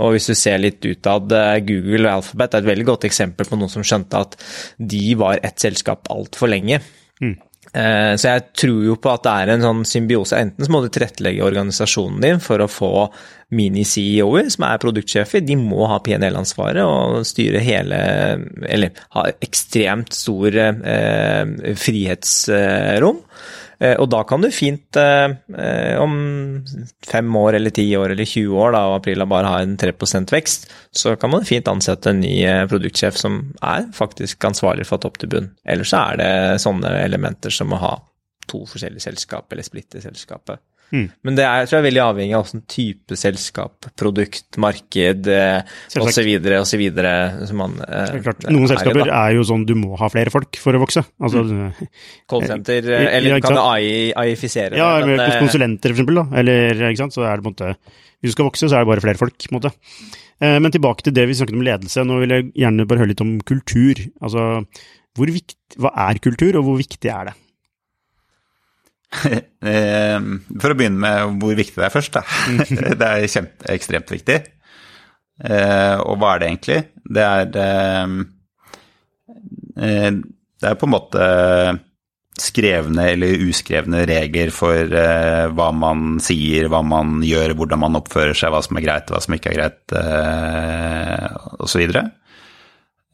[0.02, 3.50] Og hvis du ser litt utad, eh, Google og Alphabet er et veldig godt eksempel
[3.50, 4.38] på noen som skjønte at
[4.78, 6.82] de var ett selskap altfor lenge.
[7.22, 7.36] Mm.
[7.74, 10.38] Eh, så jeg tror jo på at det er en sånn symbiose.
[10.38, 12.92] Enten så må du tilrettelegge organisasjonen din for å få
[13.54, 15.46] mini-CEO-er, som er produktsjefer.
[15.46, 18.00] De må ha PNL-ansvaret og styre hele
[18.66, 23.22] Eller ha ekstremt stor eh, frihetsrom.
[23.84, 26.64] Eh, og da kan du fint, eh, eh, om
[27.04, 30.32] fem år eller ti år eller 20 år, da, og Aprila bare har en 3%
[30.32, 32.38] vekst, så kan man fint ansette en ny
[32.72, 35.52] produktsjef som er faktisk ansvarlig for topp til bunn.
[35.66, 37.94] Ellers så er det sånne elementer som å ha
[38.48, 40.62] to forskjellige selskap eller splitte selskapet.
[40.94, 41.08] Mm.
[41.26, 46.04] Men det er, tror jeg er veldig avhengig av hvilken type selskap, produkt, marked osv.
[46.06, 46.30] osv.
[48.54, 51.02] Noen selskaper er, er jo sånn du må ha flere folk for å vokse.
[51.18, 51.92] Altså, mm.
[52.32, 55.18] Callsenter, eller ja, kan du AI-ifisere ja, det?
[55.18, 56.28] Ja, konsulenter for eksempel, da.
[56.44, 57.74] Eller, ikke sant, så er det på en måte
[58.22, 59.74] Hvis du skal vokse, så er det bare flere folk, på en måte.
[60.44, 62.06] Eh, men tilbake til det vi snakket om ledelse.
[62.08, 64.02] Nå vil jeg gjerne bare høre litt om kultur.
[64.24, 64.66] Altså,
[65.20, 67.40] viktig, hva er kultur, og hvor viktig er det?
[69.74, 72.24] Ehm, for å begynne med hvor viktig det er først, da.
[73.00, 74.42] Det er kjempe, ekstremt viktig.
[75.44, 76.80] Eh, og hva er det egentlig?
[77.16, 78.20] Det er ehm,
[79.78, 81.28] eh, Det er på en måte
[82.40, 88.34] skrevne eller uskrevne regler for uh, hva man sier, hva man gjør, hvordan man oppfører
[88.34, 89.94] seg, hva som er greit, hva som ikke er greit,
[91.62, 91.84] osv.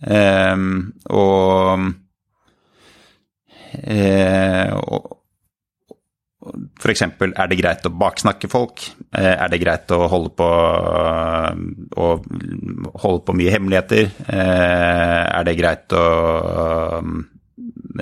[0.08, 0.70] Um,
[1.12, 1.84] og,
[4.88, 5.19] og
[6.80, 7.04] F.eks.
[7.06, 8.86] er det greit å baksnakke folk?
[9.16, 10.50] Eh, er det greit å holde på,
[12.00, 12.10] å
[13.04, 14.10] holde på mye hemmeligheter?
[14.28, 16.06] Eh, er det greit å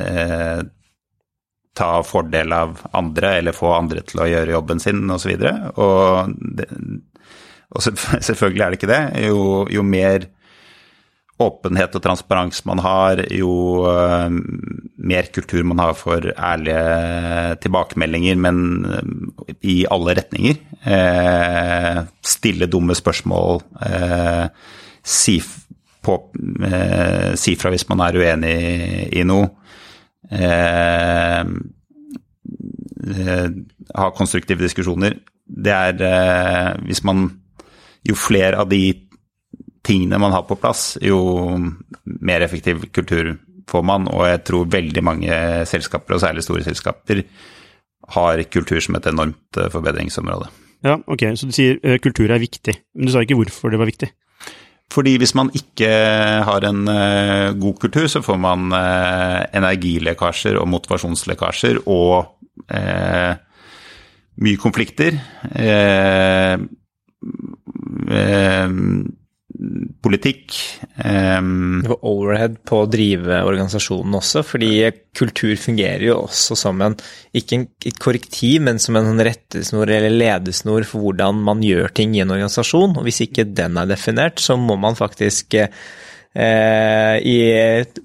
[0.02, 0.64] eh,
[1.78, 5.36] ta fordel av andre eller få andre til å gjøre jobben sin osv.?
[5.76, 6.72] Og, og,
[7.76, 7.86] og
[8.30, 9.04] selvfølgelig er det ikke det.
[9.28, 9.40] Jo,
[9.74, 10.30] jo mer
[11.38, 14.30] åpenhet og transparens man har, jo uh,
[14.98, 20.58] mer kultur man har for ærlige tilbakemeldinger, men uh, i alle retninger.
[20.88, 23.62] Eh, stille dumme spørsmål.
[25.08, 25.38] Si,
[26.04, 26.16] på,
[27.40, 29.50] si, fra hvis man er uenig i, i noe.
[33.98, 35.18] ha konstruktive diskusjoner.
[35.48, 37.30] Det er Hvis man
[38.08, 39.07] jo flere av de
[39.88, 41.20] tingene man har på plass, jo
[42.04, 43.36] mer effektiv kultur
[43.68, 44.08] får man.
[44.12, 47.24] Og jeg tror veldig mange selskaper, og særlig store selskaper,
[48.16, 50.48] har kultur som et enormt eh, forbedringsområde.
[50.86, 53.80] Ja, ok, så du sier uh, kultur er viktig, men du sa ikke hvorfor det
[53.82, 54.12] var viktig?
[54.94, 55.90] Fordi hvis man ikke
[56.48, 62.34] har en uh, god kultur, så får man uh, energilekkasjer og motivasjonslekkasjer og
[64.38, 65.18] mye konflikter.
[70.04, 70.56] Politikk.
[70.98, 74.72] det var overhead på å drive organisasjonen også, fordi
[75.18, 76.98] kultur fungerer jo også som en,
[77.36, 82.16] ikke en, et korrektiv, men som en rettesnor eller ledesnor for hvordan man gjør ting
[82.16, 82.98] i en organisasjon.
[83.00, 85.58] Og hvis ikke den er definert, så må man faktisk
[86.38, 87.38] Eh, i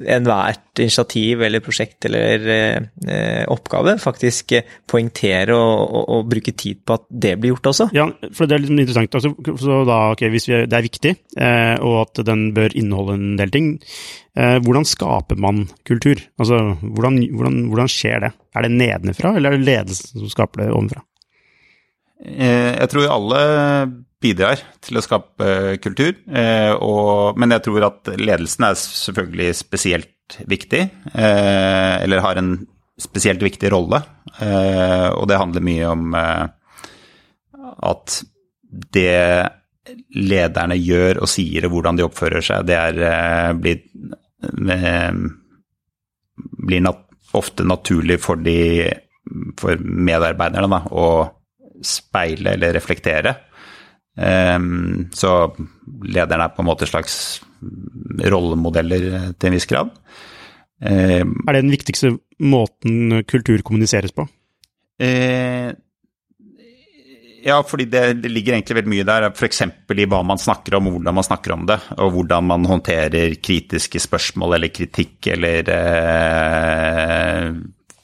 [0.08, 4.54] enhvert initiativ eller prosjekt eller eh, oppgave faktisk
[4.88, 7.90] poengtere og, og, og, bruke tid på at det blir gjort også.
[7.92, 9.18] Ja, for det er litt interessant.
[9.18, 13.18] Altså, så da, okay, Hvis vi, det er viktig, eh, og at den bør inneholde
[13.18, 13.72] en del ting,
[14.32, 16.16] hvordan skaper man kultur?
[16.40, 18.30] Altså, hvordan, hvordan, hvordan skjer det?
[18.56, 21.02] Er det nedenfra, eller er det ledelsen som skaper det ovenfra?
[22.22, 23.42] Jeg tror alle
[24.22, 26.14] bidrar til å skape kultur.
[26.30, 32.54] Eh, og, men jeg tror at ledelsen er selvfølgelig spesielt viktig, eh, eller har en
[33.00, 34.02] spesielt viktig rolle.
[34.38, 36.16] Eh, og det handler mye om
[37.82, 38.18] at
[38.94, 39.48] det
[40.14, 43.82] lederne gjør og sier og hvordan de oppfører seg, det er, blir,
[46.62, 47.02] blir nat
[47.36, 48.86] ofte naturlig for, de,
[49.58, 51.06] for medarbeiderne da, å
[51.82, 53.34] speile eller reflektere.
[54.16, 55.52] Ehm, så
[56.04, 57.40] lederne er på en måte slags
[58.32, 59.92] rollemodeller til en viss grad.
[60.82, 64.26] Ehm, er det den viktigste måten kultur kommuniseres på?
[65.02, 65.72] Eh,
[67.42, 69.62] ja, fordi det, det, ligger egentlig veldig mye der, f.eks.
[69.64, 73.98] i hva man snakker om, hvordan man snakker om det, og hvordan man håndterer kritiske
[74.02, 77.48] spørsmål eller kritikk eller eh,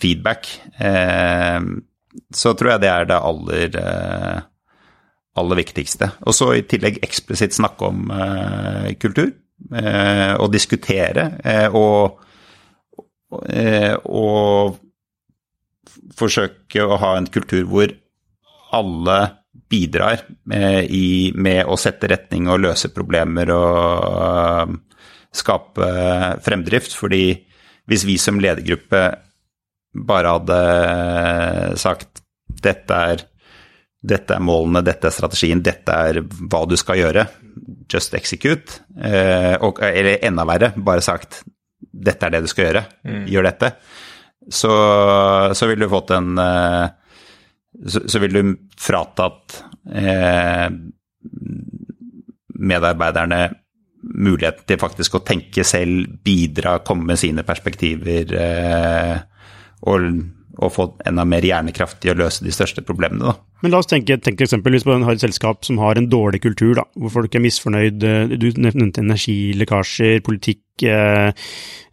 [0.03, 0.51] feedback.
[0.83, 1.61] Eh,
[2.35, 4.41] så tror jeg det er det aller eh,
[5.39, 6.11] aller viktigste.
[6.27, 9.31] Og så i tillegg eksplisitt snakke om eh, kultur,
[9.75, 12.19] eh, og diskutere, eh, og,
[14.09, 14.79] og
[16.19, 17.93] forsøke å ha en kultur hvor
[18.75, 19.19] alle
[19.69, 24.75] bidrar i, med å sette retning og løse problemer og
[25.37, 25.89] skape
[26.45, 26.95] fremdrift.
[26.97, 27.23] Fordi
[27.89, 29.03] hvis vi som ledergruppe
[30.09, 30.61] bare hadde
[31.81, 32.23] sagt
[32.65, 33.25] dette er
[34.09, 37.27] dette er målene, dette er strategien, dette er hva du skal gjøre.
[37.93, 38.81] Just execute.
[38.97, 41.43] Eh, og, eller enda verre, bare sagt
[41.79, 43.25] dette er det du skal gjøre, mm.
[43.33, 43.73] gjør dette.
[44.49, 44.73] Så,
[45.53, 46.87] så vil du fått en eh,
[47.87, 49.59] så, så, vil du fratatt
[49.93, 50.69] eh,
[52.59, 53.43] medarbeiderne
[54.19, 59.15] muligheten til faktisk å tenke selv, bidra, komme med sine perspektiver eh,
[59.91, 60.09] og
[60.59, 63.31] og få enda mer hjernekraft i å løse de største problemene.
[63.31, 63.63] Da.
[63.63, 66.41] Men la oss tenke, tenke eksempel på en, har et selskap som har en dårlig
[66.43, 68.07] kultur, da, hvor folk er misfornøyd.
[68.07, 71.31] Eh, du nevnte energilekkasjer, politikk, eh,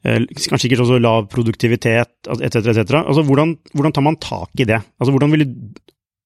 [0.05, 2.61] eh, kanskje ikke også lav produktivitet etc.
[2.73, 2.99] etc.
[3.03, 4.81] Altså, hvordan, hvordan, tar man tak i det?
[4.99, 5.49] Altså, hvordan ville,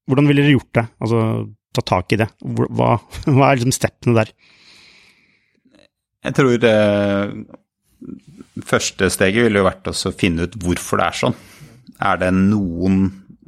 [0.07, 0.85] hvordan ville dere gjort det?
[1.03, 1.25] Altså,
[1.75, 2.31] ta tak i det?
[2.43, 2.95] Hva,
[3.33, 4.33] hva er liksom steppene der?
[6.27, 7.35] Jeg tror eh,
[8.67, 11.39] første steget ville jo vært å finne ut hvorfor det er sånn.
[11.99, 13.01] Er det noen,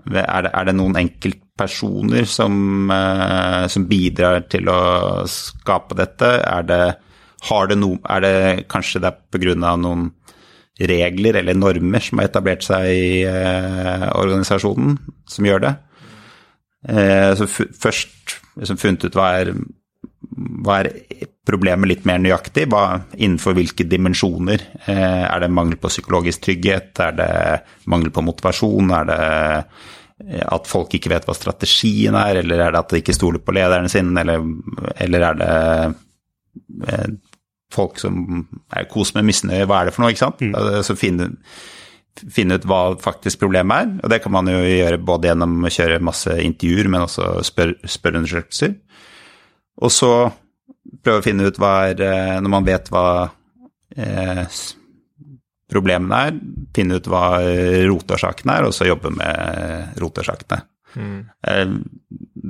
[0.09, 2.55] er det, er det noen enkeltpersoner som,
[2.93, 4.81] eh, som, bidrar til å
[5.29, 6.31] skape dette?
[6.41, 6.81] Er det,
[7.69, 8.35] det no, er det
[8.71, 9.75] kanskje det er pga.
[9.77, 10.09] noen
[10.81, 14.97] regler eller normer som har etablert seg i eh, organisasjonen,
[15.29, 15.75] som gjør det?
[16.89, 19.53] Eh, så først liksom funnet ut hva er,
[20.32, 20.91] hva er
[21.47, 22.67] problemet litt mer nøyaktig?
[22.71, 24.63] Hva, innenfor hvilke dimensjoner?
[24.86, 26.93] Eh, er det mangel på psykologisk trygghet?
[27.03, 27.32] Er det
[27.91, 28.93] mangel på motivasjon?
[28.95, 33.01] Er det eh, at folk ikke vet hva strategien er, eller er det at de
[33.01, 34.45] ikke stoler på lederne sine, eller,
[35.03, 35.51] eller er det
[36.88, 37.11] eh,
[37.71, 40.43] folk som er kos med misnøye, hva er det for noe, ikke sant?
[40.43, 40.55] Mm.
[40.59, 41.29] Altså, finne,
[42.21, 45.73] finne, ut hva faktisk problemet er, og det kan man jo gjøre både gjennom å
[45.73, 48.77] kjøre masse intervjuer, men også spør, spørreundersøkelser.
[49.80, 50.11] Og så
[51.03, 53.05] prøve å finne ut hva er eh, Når man vet hva
[53.95, 54.43] eh,
[55.72, 56.39] problemene er,
[56.76, 57.39] finne ut hva
[57.88, 60.65] rotårsakene er, og så jobbe med rotårsakene.
[60.95, 61.19] Mm.
[61.47, 61.69] Eh,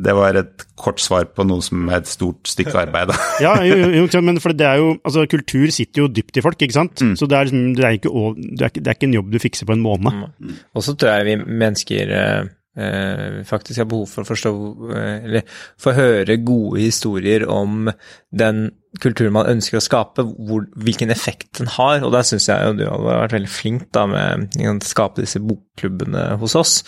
[0.03, 3.13] det var et kort svar på noe som er et stort stykke arbeid.
[3.45, 6.57] ja, jo, jo, men for det er jo, altså Kultur sitter jo dypt i folk,
[6.57, 7.03] ikke sant.
[7.03, 7.13] Mm.
[7.19, 9.29] Så det er, liksom, det, er ikke, det, er ikke, det er, ikke, en jobb
[9.33, 10.25] du fikser på en måned.
[10.39, 10.57] Mm.
[10.73, 12.15] Og så tror jeg vi mennesker
[12.77, 14.51] eh, faktisk har behov for å forstå
[14.95, 17.89] eh, Eller få høre gode historier om
[18.31, 18.69] den
[19.01, 22.01] kulturen man ønsker å skape, hvor, hvilken effekt den har.
[22.03, 25.41] Og der syns jeg jo du har vært veldig flink da med å skape disse
[25.43, 26.79] bokklubbene hos oss,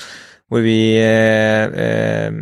[0.52, 2.42] hvor vi eh, eh,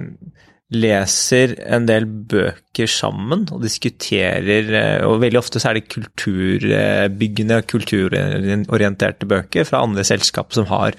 [0.71, 7.57] leser en del bøker sammen og diskuterer eh, Og veldig ofte så er det kulturbyggende
[7.67, 10.95] kulturorienterte bøker fra andre selskap som har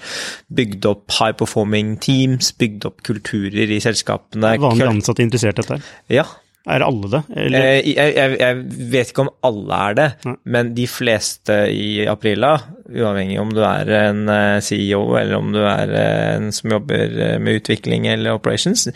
[0.53, 4.53] bygd opp high performing teams, bygd opp kulturer i selskapene.
[4.55, 5.81] Er Vanlige ansatte interessert i dette?
[6.13, 6.27] Ja,
[6.65, 7.19] Er alle det?
[7.35, 7.59] Eller?
[7.59, 8.61] Eh, Jeg, jeg, jeg
[8.93, 10.35] vet ikke om alle er det, Nei.
[10.45, 12.53] men de fleste i Aprila,
[12.87, 15.91] uavhengig om du er en eh, CEO eller om du er
[16.37, 18.87] en som jobber med utvikling eller operations,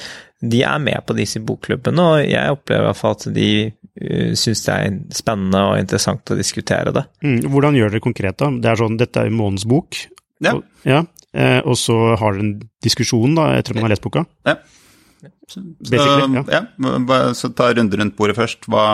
[0.41, 4.31] de er med på disse bokklubbene, og jeg opplever i hvert fall at de uh,
[4.37, 7.07] syns det er spennende og interessant å diskutere det.
[7.25, 8.51] Mm, hvordan gjør dere konkret, da?
[8.53, 10.01] Det er sånn, dette er månedens bok.
[10.45, 10.53] Ja.
[10.53, 11.03] Og, ja.
[11.37, 14.23] Eh, og så har dere en diskusjon da, etter at man har lest boka.
[14.47, 14.57] Ja.
[15.47, 16.43] Så, så, ja.
[16.51, 17.19] ja.
[17.37, 18.67] Så ta runde rundt bordet først.
[18.71, 18.85] Hva,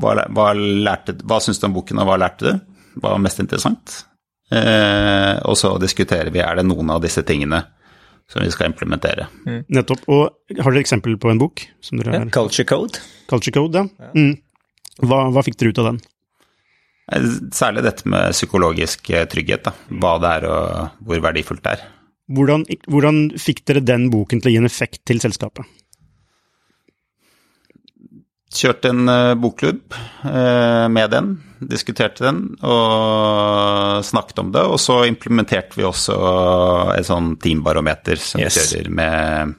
[0.00, 2.80] hva, hva, lærte, hva syns du om boken, og hva lærte du?
[3.00, 4.02] Hva var mest interessant?
[4.52, 7.62] Eh, og så diskuterer vi er det noen av disse tingene
[8.32, 9.26] som vi skal implementere.
[9.68, 10.06] Nettopp.
[10.08, 11.66] Og har dere eksempel på en bok?
[11.84, 12.32] som dere Ja, har?
[12.32, 13.02] Culture Code.
[13.28, 14.10] Culture Code, ja.
[14.16, 14.38] Mm.
[15.04, 16.00] Hva, hva fikk dere ut av den?
[17.12, 19.66] Eh, Særlig dette med psykologisk eh, trygghet.
[19.68, 19.74] Da.
[20.00, 21.84] Hva det er og hvor verdifullt det er.
[22.32, 25.66] Hvordan, hvordan fikk dere den boken til å gi en effekt til selskapet?
[28.52, 29.94] Kjørte en eh, bokklubb
[30.28, 31.30] eh, med den,
[31.72, 34.64] diskuterte den og snakket om det.
[34.68, 36.16] Og så implementerte vi også
[36.98, 38.58] et sånn teambarometer som Yes.
[38.60, 39.58] vi kjører med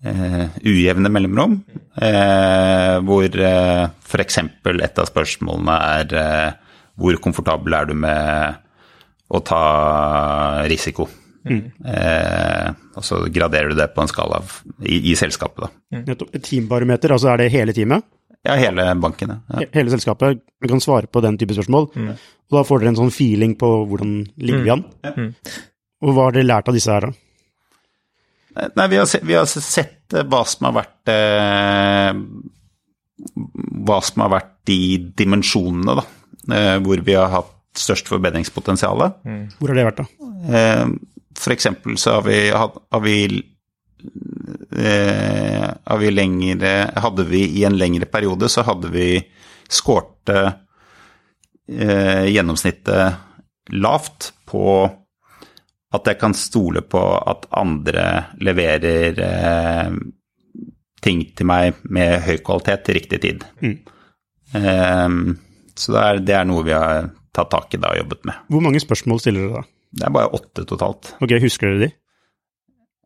[0.00, 1.58] Uh, ujevne mellomrom.
[2.00, 4.38] uh, hvor uh, f.eks.
[4.40, 8.54] et av spørsmålene er uh, hvor komfortabel er du med
[9.28, 9.60] å ta
[10.72, 11.04] risiko?
[11.48, 16.02] Eh, og så graderer du det på en skala av, i, i selskapet, da.
[16.10, 16.34] Nettopp.
[16.36, 18.04] Et teambarometer, altså er det hele teamet?
[18.46, 19.34] Ja, hele banken.
[19.52, 19.64] Ja.
[19.74, 21.90] Hele selskapet kan svare på den type spørsmål.
[21.92, 24.84] Og da får dere en sånn feeling på hvordan ligger vi an.
[26.00, 28.70] Og hva har dere lært av disse her, da?
[28.74, 32.16] Nei, vi har, se, vi har sett eh, hva som har vært eh,
[33.86, 34.78] Hva som har vært de
[35.20, 36.04] dimensjonene, da.
[36.50, 39.04] Eh, hvor vi har hatt størst forbedringspotensial.
[39.60, 40.30] Hvor har det vært, da?
[40.50, 40.96] Eh,
[41.38, 43.16] for eksempel så har vi, har vi
[44.76, 49.12] eh, har vi lengre, hadde vi i en lengre periode så hadde vi
[49.70, 50.38] skårte
[51.70, 54.64] eh, gjennomsnittet lavt på
[55.90, 58.06] at jeg kan stole på at andre
[58.42, 59.94] leverer eh,
[61.02, 63.46] ting til meg med høy kvalitet til riktig tid.
[64.54, 65.08] Eh,
[65.74, 68.46] så det er, det er noe vi har tatt tak i da og jobbet med.
[68.50, 69.68] Hvor mange spørsmål stiller dere da?
[69.90, 71.14] Det er bare åtte totalt.
[71.20, 71.90] Ok, husker du de?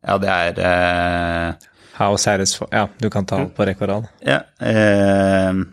[0.05, 4.11] Ja, det er eh, How satisfying Ja, du kan ta på rekke og rad.
[4.25, 4.43] Ja.
[4.61, 5.63] Eh,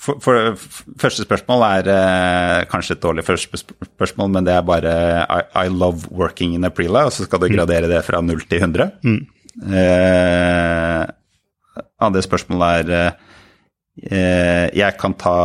[0.00, 0.54] for, for,
[1.00, 4.94] første spørsmål er eh, kanskje et dårlig første spørsmål, men det er bare
[5.26, 8.62] I, I love working in Aprila, og så skal du gradere det fra 0 til
[8.62, 8.86] 100.
[9.60, 11.02] Eh,
[12.00, 13.12] andre spørsmål er eh,
[14.06, 15.36] eh, Jeg kan ta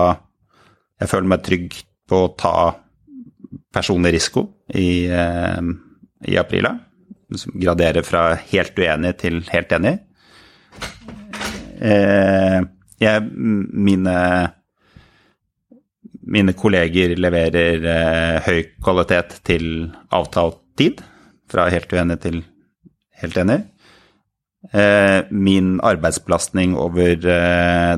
[1.01, 1.73] Jeg føler meg trygg
[2.07, 2.55] på å ta
[3.75, 5.61] personlig risiko i, eh,
[6.31, 6.77] i Aprila.
[7.35, 9.97] Som graderer fra helt uenig til helt enig.
[11.81, 12.59] Eh,
[13.01, 14.15] jeg, mine,
[16.23, 21.01] mine kolleger leverer eh, høy kvalitet til avtalt tid,
[21.51, 22.43] fra helt uenig til
[23.21, 23.63] helt enig.
[25.29, 27.21] Min arbeidsbelastning over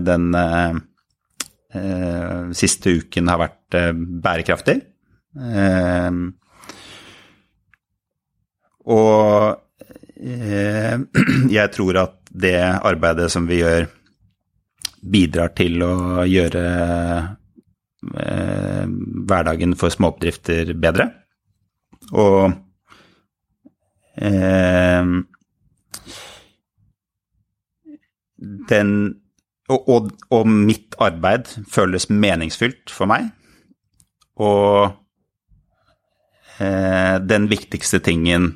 [0.03, 0.25] den
[2.59, 3.78] siste uken har vært
[4.25, 4.75] bærekraftig.
[5.38, 6.12] Eh,
[8.88, 9.62] og
[10.18, 10.96] eh,
[11.58, 13.88] jeg tror at det arbeidet som vi gjør,
[15.08, 16.64] bidrar til å gjøre
[18.18, 18.86] eh,
[19.30, 21.10] hverdagen for småoppdrifter bedre.
[22.18, 22.52] Og
[24.18, 25.14] eh,
[28.70, 28.92] den
[29.68, 33.28] og, og, og mitt arbeid føles meningsfylt for meg.
[34.39, 34.93] Og
[36.58, 38.47] den viktigste tingen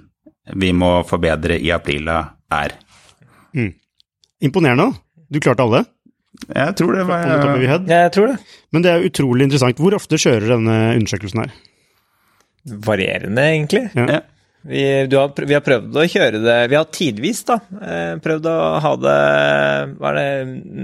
[0.57, 2.19] vi må forbedre i Aprila,
[2.51, 2.73] er
[4.41, 4.87] Imponerende.
[4.89, 5.25] da.
[5.29, 5.83] Du klarte alle.
[6.49, 7.27] Jeg tror det var
[7.61, 7.85] head.
[7.91, 8.37] Jeg tror det.
[8.73, 9.77] Men det er utrolig interessant.
[9.77, 11.51] Hvor ofte kjører denne undersøkelsen her?
[12.87, 13.83] Varierende, egentlig.
[13.97, 14.07] Ja.
[14.15, 14.19] Ja.
[14.63, 14.81] Vi,
[15.15, 18.91] har, vi, har, prøvd å kjøre det Vi har tidvis da, eh, prøvd å ha
[19.01, 19.15] det
[19.97, 20.25] var det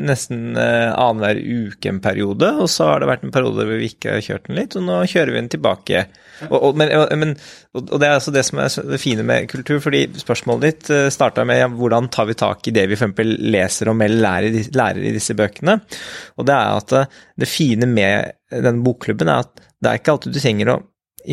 [0.08, 3.92] nesten eh, annenhver uke en periode, og så har det vært en periode hvor vi
[3.92, 6.02] ikke har kjørt den litt, og nå kjører vi den tilbake.
[6.48, 6.90] Og, og, men,
[7.22, 7.36] men,
[7.78, 11.06] og det er altså det som er det fine med kultur, fordi spørsmålet ditt eh,
[11.14, 13.24] starta med ja, hvordan tar vi tak i det vi f.eks.
[13.46, 15.78] leser om eller lærer, lærer, i disse bøkene.
[16.42, 20.34] Og det er at det fine med den bokklubben er at det er ikke alltid
[20.34, 20.84] du trenger å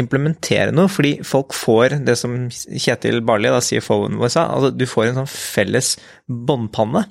[0.01, 4.87] implementere noe, fordi folk får det som Kjetil Barli, da CFO-en vår, sa, altså du
[4.89, 5.95] får en sånn felles
[6.27, 7.05] båndpanne,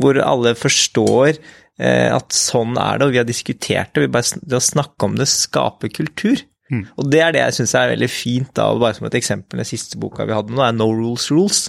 [0.00, 4.40] hvor alle forstår eh, at sånn er det, og vi har diskutert det, vi bare,
[4.40, 6.44] det å snakke om det skaper kultur.
[6.70, 6.84] Mm.
[7.02, 9.68] Og det er det jeg syns er veldig fint, da, bare som et eksempel, den
[9.68, 11.68] siste boka vi hadde nå, er No Rules Rules.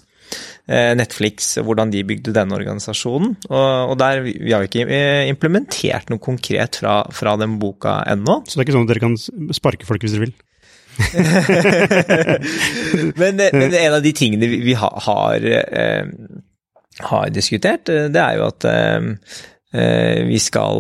[0.69, 3.33] Eh, Netflix, hvordan de bygde denne organisasjonen.
[3.49, 8.39] Og, og der, Vi har ikke eh, implementert noe konkret fra, fra den boka ennå.
[8.45, 9.17] Så det er ikke sånn at dere kan
[9.57, 10.37] sparke folk hvis dere vil?
[13.15, 16.05] men, men, en av de tingene vi, vi har, har, eh,
[17.07, 19.01] har, diskutert, eh, det er jo at eh,
[19.81, 20.77] eh vi skal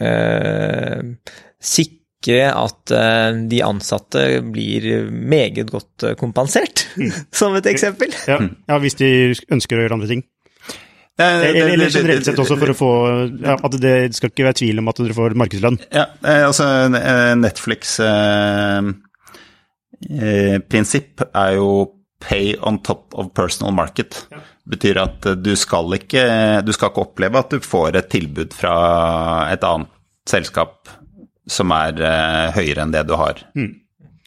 [0.00, 1.00] eh,
[1.60, 6.86] sikre at eh, de ansatte blir meget godt kompensert,
[7.38, 8.14] som et eksempel.
[8.28, 8.38] Ja,
[8.68, 9.10] ja, hvis de
[9.52, 10.22] ønsker å gjøre andre ting.
[11.14, 12.88] Eller generelt sett også for å få
[13.38, 15.78] ja, At det skal ikke være tvil om at dere får markedslønn.
[15.94, 16.08] Ja,
[16.48, 16.66] altså
[17.38, 18.90] Netflix eh, Eh,
[20.70, 21.68] prinsipp er jo
[22.24, 24.26] pay on top of personal market.
[24.32, 24.42] Ja.
[24.64, 26.24] betyr at du skal, ikke,
[26.64, 28.76] du skal ikke oppleve at du får et tilbud fra
[29.52, 29.90] et annet
[30.28, 30.88] selskap
[31.44, 33.42] som er uh, høyere enn det du har.
[33.52, 33.74] Mm.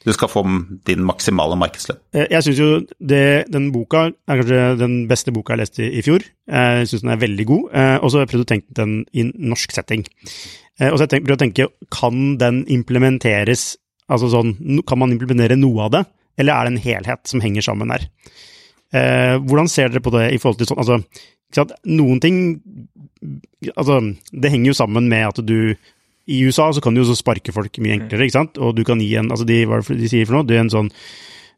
[0.06, 0.44] Du skal få
[0.88, 1.98] din maksimale markedslønn.
[2.16, 2.68] Eh, jeg syns jo
[3.02, 6.24] det, den boka er kanskje den beste boka jeg leste i, i fjor.
[6.48, 9.26] Jeg syns den er veldig god, og så har jeg prøvd å tenke den i
[9.26, 10.06] norsk setting.
[10.78, 13.74] Og så har jeg prøvd å tenke, kan den implementeres
[14.08, 14.54] Altså sånn,
[14.88, 16.04] kan man implementere noe av det,
[16.40, 18.08] eller er det en helhet som henger sammen her?
[18.96, 21.04] Eh, hvordan ser dere på det i forhold til sånn
[21.48, 22.38] Altså, noen ting
[23.74, 23.98] Altså,
[24.32, 25.74] det henger jo sammen med at du
[26.28, 28.60] I USA så kan du jo sparke folk mye enklere, ikke sant?
[28.64, 30.48] Og du kan gi en Altså, de, hva er det de sier for noe?
[30.48, 30.94] Du er en sånn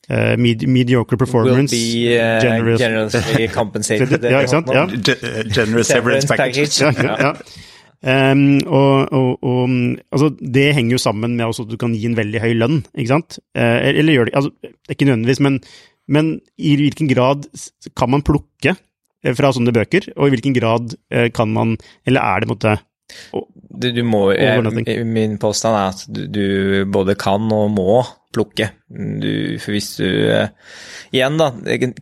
[0.09, 1.69] Uh, med, mediocre performance.
[1.75, 2.81] Will be uh, generous.
[2.81, 4.23] generously compensated.
[4.25, 4.71] ja, ikke sant?
[4.73, 4.87] Ja.
[5.53, 6.81] Generous severance package.
[6.81, 7.33] ja, ja.
[7.99, 9.71] Um, og, og, og,
[10.15, 13.11] altså, det henger jo sammen med at du kan gi en veldig høy lønn, ikke
[13.11, 13.39] sant?
[13.57, 15.57] Uh, eller gjør det altså, Ikke nødvendigvis, men,
[16.07, 17.49] men, i hvilken grad
[17.99, 21.75] kan man plukke eh, fra sånne bøker, og i hvilken grad uh, kan man
[22.07, 22.77] Eller er det på en måte
[23.69, 26.45] du, du må, jeg, min påstand er at du, du,
[26.89, 28.01] både kan og må
[28.33, 28.71] plukke.
[28.89, 30.49] Du, for hvis du uh,
[31.09, 31.47] Igjen, da.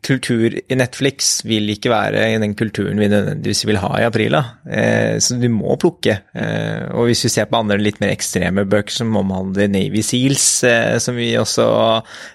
[0.04, 4.36] Kultur i Netflix vil ikke være den kulturen vi nødvendigvis vil ha i april.
[4.68, 6.18] Eh, så du må plukke.
[6.36, 10.48] Eh, og hvis vi ser på andre litt mer ekstreme bøker som omhandler Navy Seals,
[10.68, 11.68] eh, som vi også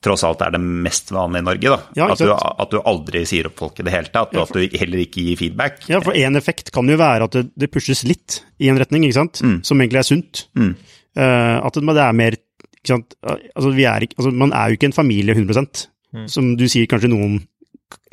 [0.00, 1.72] tross alt er det mest vanlige i Norge.
[1.74, 1.78] da.
[1.98, 4.46] Ja, at, du, at, du, aldri sier opp folk i det hele tatt, og ja,
[4.48, 5.82] for, at du heller ikke gir feedback.
[5.90, 9.04] Ja, for én effekt kan jo være at det, det, pushes litt i en retning,
[9.04, 9.42] ikke sant?
[9.44, 9.58] Mm.
[9.66, 10.44] som egentlig er sunt.
[10.58, 10.72] Mm.
[11.18, 12.38] Uh, at det er mer
[12.86, 16.26] Altså, er ikke, altså, man er jo ikke en familie 100 mm.
[16.30, 17.40] Som du sier, kanskje noen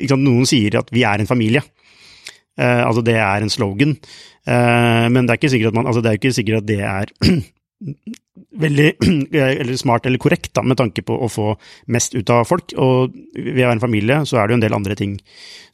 [0.00, 1.60] Noen sier at vi er en familie.
[2.56, 3.92] Eh, altså det er en slogan,
[4.48, 6.78] eh, men det er ikke sikkert at, man, altså det er ikke sikkert at det
[6.80, 7.10] er
[8.64, 8.86] veldig
[9.60, 11.50] eller smart eller korrekt da, med tanke på å få
[11.92, 12.72] mest ut av folk.
[12.80, 15.18] Og ved å være en familie så er det jo en del andre ting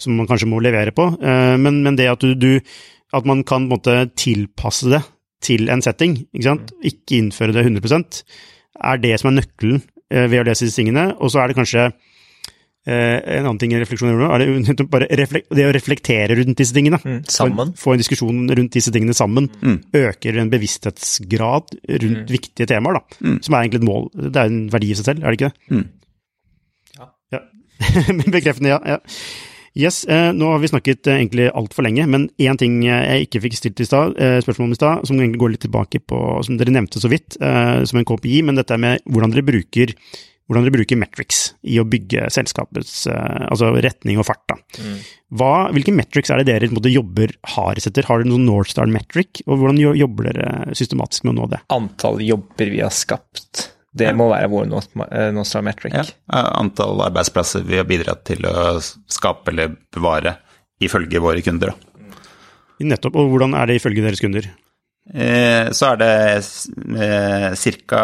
[0.02, 1.06] som man kanskje må levere på.
[1.22, 2.58] Eh, men, men det at, du, du,
[3.14, 5.04] at man kan måte tilpasse det
[5.42, 6.74] til en setting, ikke sant?
[6.86, 8.22] ikke innføre det 100
[8.78, 11.10] er det som er nøkkelen eh, ved å lese disse tingene.
[11.18, 11.90] Og så er det kanskje
[12.82, 15.26] Eh, en annen ting i refleksjonen er det,
[15.56, 16.98] det å reflektere rundt disse tingene.
[16.98, 17.70] Mm, sammen.
[17.76, 19.46] Få, få, en diskusjon rundt disse tingene sammen.
[19.62, 19.76] Mm.
[20.00, 22.32] Øker en bevissthetsgrad rundt mm.
[22.32, 23.20] viktige temaer, da.
[23.22, 23.38] Mm.
[23.46, 24.10] Som er egentlig et mål.
[24.18, 25.78] Det er en verdi i seg selv, er det ikke det?
[25.78, 25.86] Mm.
[26.98, 27.08] Ja.
[27.36, 27.42] ja.
[28.34, 28.82] Bekreftende, ja.
[28.96, 28.98] ja.
[29.78, 33.40] Yes, eh, nå har vi snakket eh, egentlig altfor lenge, men én ting jeg ikke
[33.46, 36.18] fikk stilt i stad, eh, spørsmål om i stad, som egentlig går litt tilbake på,
[36.44, 39.96] som dere nevnte så vidt, eh, som en KPI, men dette med hvordan dere bruker
[40.52, 41.40] hvordan dere bruker metrics
[41.70, 44.52] i å bygge selskapets eh, altså retning og fart.
[44.76, 44.96] Mm.
[45.38, 48.04] Hva, hvilke metrics er det dere måte, jobber hardest etter?
[48.08, 51.62] Har dere noen Northstar metric, og hvordan jobber dere systematisk med å nå det?
[51.72, 53.70] Antall jobber vi har skapt.
[53.92, 54.16] Det ja.
[54.16, 54.70] må være vår
[55.12, 55.92] eh, metric.
[55.94, 56.04] Ja.
[56.56, 60.38] Antall arbeidsplasser vi har bidratt til å skape eller bevare
[60.82, 61.74] ifølge våre kunder.
[62.82, 63.18] Nettopp.
[63.20, 64.48] Og hvordan er det ifølge deres kunder?
[65.12, 66.12] Eh, så er det
[67.02, 67.48] eh,
[67.90, 68.02] ca.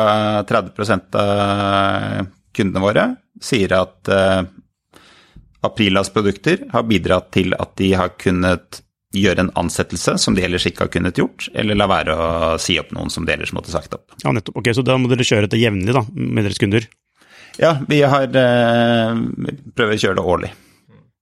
[0.49, 2.29] 30 av
[2.59, 3.05] kundene våre
[3.41, 4.43] sier at eh,
[5.67, 8.83] Aprilas produkter har bidratt til at de har kunnet
[9.23, 12.31] gjøre en ansettelse som de ellers ikke har kunnet gjort, eller la være å
[12.63, 14.17] si opp noen som de ellers måtte sagt opp.
[14.23, 14.61] Ja, nettopp.
[14.63, 16.89] Ok, Så da må dere kjøre dette jevnlig da, med deres kunder?
[17.59, 20.55] Ja, vi har prøver å kjøre det årlig.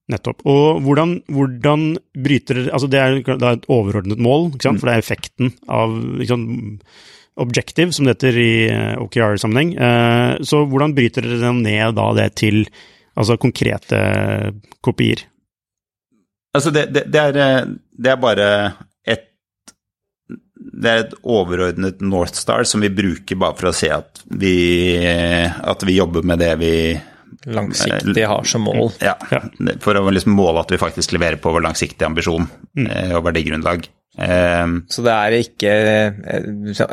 [0.07, 0.43] Nettopp.
[0.47, 4.53] Og hvordan, hvordan bryter Altså, det er, det er, et overordnet mål?
[4.55, 4.79] Mm.
[4.79, 5.97] for det er effekten av
[6.29, 6.93] sant,
[7.37, 9.73] objective, som det heter i eh, OKR-sammenheng.
[9.75, 12.63] Eh, så hvordan bryter dere ned da det til
[13.17, 13.99] altså, konkrete
[14.81, 15.25] kopier?
[16.55, 18.47] Altså, det, det, det, er, eh, det er bare
[19.07, 19.25] et
[20.77, 24.55] det er et overordnet North Star som vi bruker bare for å se at vi,
[25.01, 26.73] at vi jobber med det vi
[27.47, 28.91] langsiktig har som mål.
[29.01, 29.15] Ja,
[29.83, 32.47] for å liksom måle at vi faktisk leverer på vår langsiktige ambisjon
[32.77, 32.87] mm.
[32.87, 33.87] Eh, og verdigrunnlag.
[34.17, 36.15] Um, så det er ikke eh,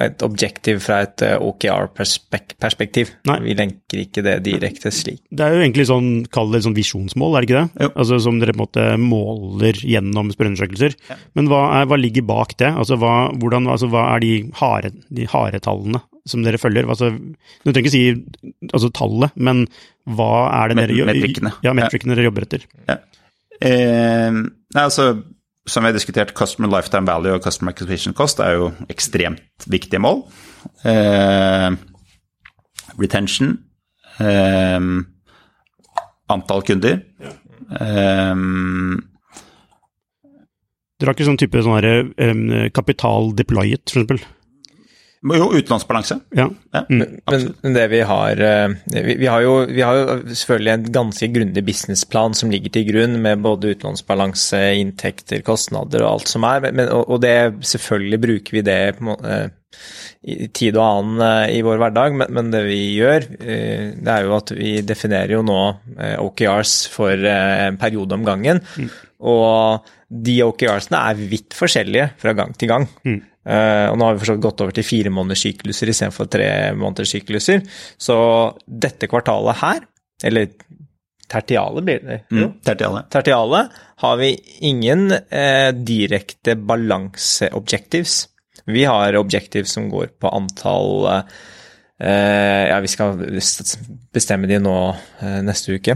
[0.04, 3.14] et objektiv fra et eh, OKR-perspektiv?
[3.24, 5.22] Vi lenker ikke det direkte slik?
[5.32, 7.86] Det er jo egentlig sånn, kall det sånn visjonsmål, er det ikke det?
[7.86, 7.90] Jo.
[8.04, 10.98] Altså Som dere på en måte måler gjennom spørreundersøkelser.
[11.08, 11.16] Ja.
[11.38, 12.68] Men hva, er, hva, ligger bak det?
[12.68, 16.84] Altså hva, hvordan, altså, hva er de harde, de harde tallene som dere følger?
[16.92, 18.04] Altså, du trenger ikke si
[18.68, 19.64] altså, tallet, men
[20.04, 21.56] hva er det dere, metrikkene.
[21.64, 22.68] Ja, metrikkene dere jobber etter?
[22.84, 23.00] Ja.
[23.64, 24.42] Eh,
[24.76, 25.14] altså,
[25.66, 30.02] som vi har diskutert, customer lifetime value og customer acquisition cost er jo ekstremt viktige
[30.02, 30.22] mål.
[30.84, 31.70] Eh,
[33.00, 33.56] retention,
[34.20, 34.80] eh,
[36.28, 37.00] antall kunder.
[37.20, 37.32] Ja.
[37.80, 38.34] Eh,
[40.94, 42.42] dere har ikke sånn type sånn um,
[42.72, 44.20] kapital deployet, for eksempel?
[45.24, 46.18] Jo, utenlandsbalanse.
[46.36, 46.50] Ja.
[46.74, 47.04] ja mm.
[47.62, 51.28] men, det vi har eh, vi, vi, har jo, vi, har jo, selvfølgelig en ganske
[51.32, 56.68] grundig businessplan som ligger til grunn, med både utenlandsbalanse, inntekter, kostnader og alt som er.
[56.68, 59.40] Men, og det selvfølgelig bruker vi det på måte,
[60.24, 64.12] i tid og annen eh, i vår hverdag, men, men, det vi gjør, eh, det
[64.18, 65.60] er jo at vi definerer jo nå
[66.20, 68.60] OKRs for en periode om gangen.
[68.76, 68.92] Mm.
[69.24, 72.92] Og de OKRs-ene er vidt forskjellige fra gang til gang.
[73.08, 73.22] Mm.
[73.44, 76.48] Uh, og nå har vi forstått gått over til fire måneders sykluser istedenfor tre
[76.78, 77.64] måneders sykluser.
[78.00, 78.16] Så
[78.64, 79.82] dette kvartalet her,
[80.24, 80.52] eller
[81.28, 83.04] tertiale blir det mm, tertiale.
[83.12, 83.66] tertiale.
[84.04, 84.30] har vi
[84.64, 88.22] ingen uh, direkte balanseobjectives.
[88.64, 91.42] Vi har objektiv som går på antall uh,
[92.00, 93.20] ja, vi skal
[94.12, 94.74] bestemme de nå
[95.46, 95.94] neste uke,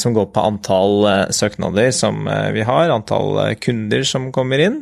[0.00, 1.04] som går på antall
[1.36, 2.24] søknader som
[2.56, 4.78] vi har, antall kunder som kommer inn,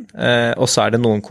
[0.55, 1.21] og så er det noen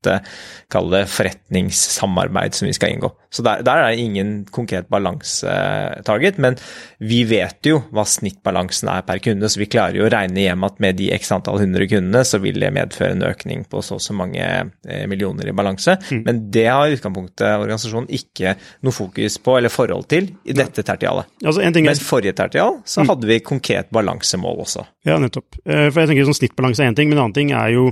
[0.00, 0.26] konkret
[0.70, 3.10] kall det forretningssamarbeid som vi skal inngå.
[3.30, 6.56] Så der, der er det ingen konkret balansetarget, men
[6.98, 10.66] vi vet jo hva snittbalansen er per kunde, så vi klarer jo å regne hjem
[10.66, 13.98] at med de x antall hundre kundene, så vil det medføre en økning på så
[13.98, 15.96] og så mange eh, millioner i balanse.
[16.10, 16.22] Mm.
[16.26, 18.54] Men det har i utgangspunktet organisasjonen ikke
[18.86, 21.30] noe fokus på eller forhold til i dette tertialet.
[21.42, 23.10] Altså, Men forrige tertial så mm.
[23.10, 24.86] hadde vi konkret balansemål også.
[25.06, 25.58] Ja, nettopp.
[25.66, 27.90] Eh, for jeg tenker sånn Snittbalanse er én ting, men en annen ting er jo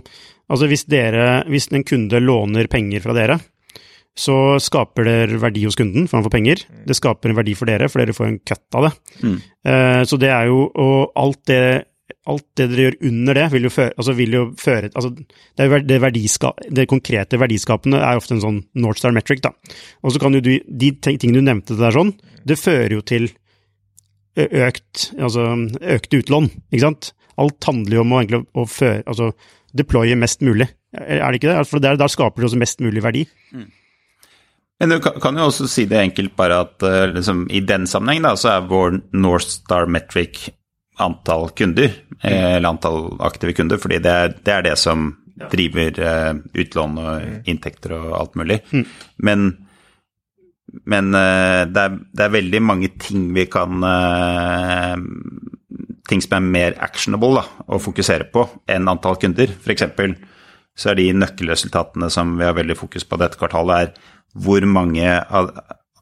[0.49, 3.39] Altså hvis, dere, hvis en kunde låner penger fra dere,
[4.19, 6.65] så skaper det verdi hos kunden, for han får penger.
[6.89, 8.95] Det skaper en verdi for dere, for dere får en cut av det.
[9.23, 9.37] Mm.
[9.69, 11.61] Uh, så det er jo Og alt det,
[12.29, 15.69] alt det dere gjør under det, vil jo føre, altså vil jo føre altså det,
[15.87, 19.53] det, verdiska, det, konkrete verdiskapende er ofte en sånn North Star metric, da.
[20.03, 22.17] Og så kan jo du De tingene du nevnte der sånn,
[22.49, 23.31] det fører jo til
[24.39, 25.51] økt, altså
[25.83, 27.13] økte utlån, ikke sant?
[27.39, 29.31] alt handler jo om å, egentlig, å føre, altså,
[29.77, 30.69] deploye mest mulig.
[30.93, 31.67] Er det ikke det?
[31.69, 33.27] For der, der skaper du også mest mulig verdi.
[34.79, 38.23] Men du kan, jo også si det enkelt bare at uh, liksom, i den sammenheng
[38.23, 40.49] da, så er vår North Star Metric
[41.03, 41.93] antall kunder,
[42.23, 42.27] mm.
[42.27, 45.11] eller antall aktive kunder, fordi det er det, er det som
[45.51, 48.61] driver uh, utlån og inntekter og alt mulig.
[49.27, 49.51] Men,
[50.87, 53.83] men uh, det, er, det, er, veldig mange ting vi kan
[56.09, 59.53] Ting som er mer actionable da, å fokusere på enn antall kunder.
[59.61, 59.85] F.eks.
[60.79, 65.09] så er de nøkkelresultatene som vi har veldig fokus på dette kvartalet, er hvor mange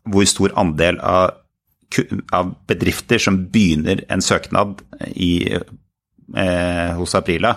[0.07, 1.33] Hvor stor andel av,
[2.31, 7.57] av bedrifter som begynner en søknad i, eh, hos Aprila,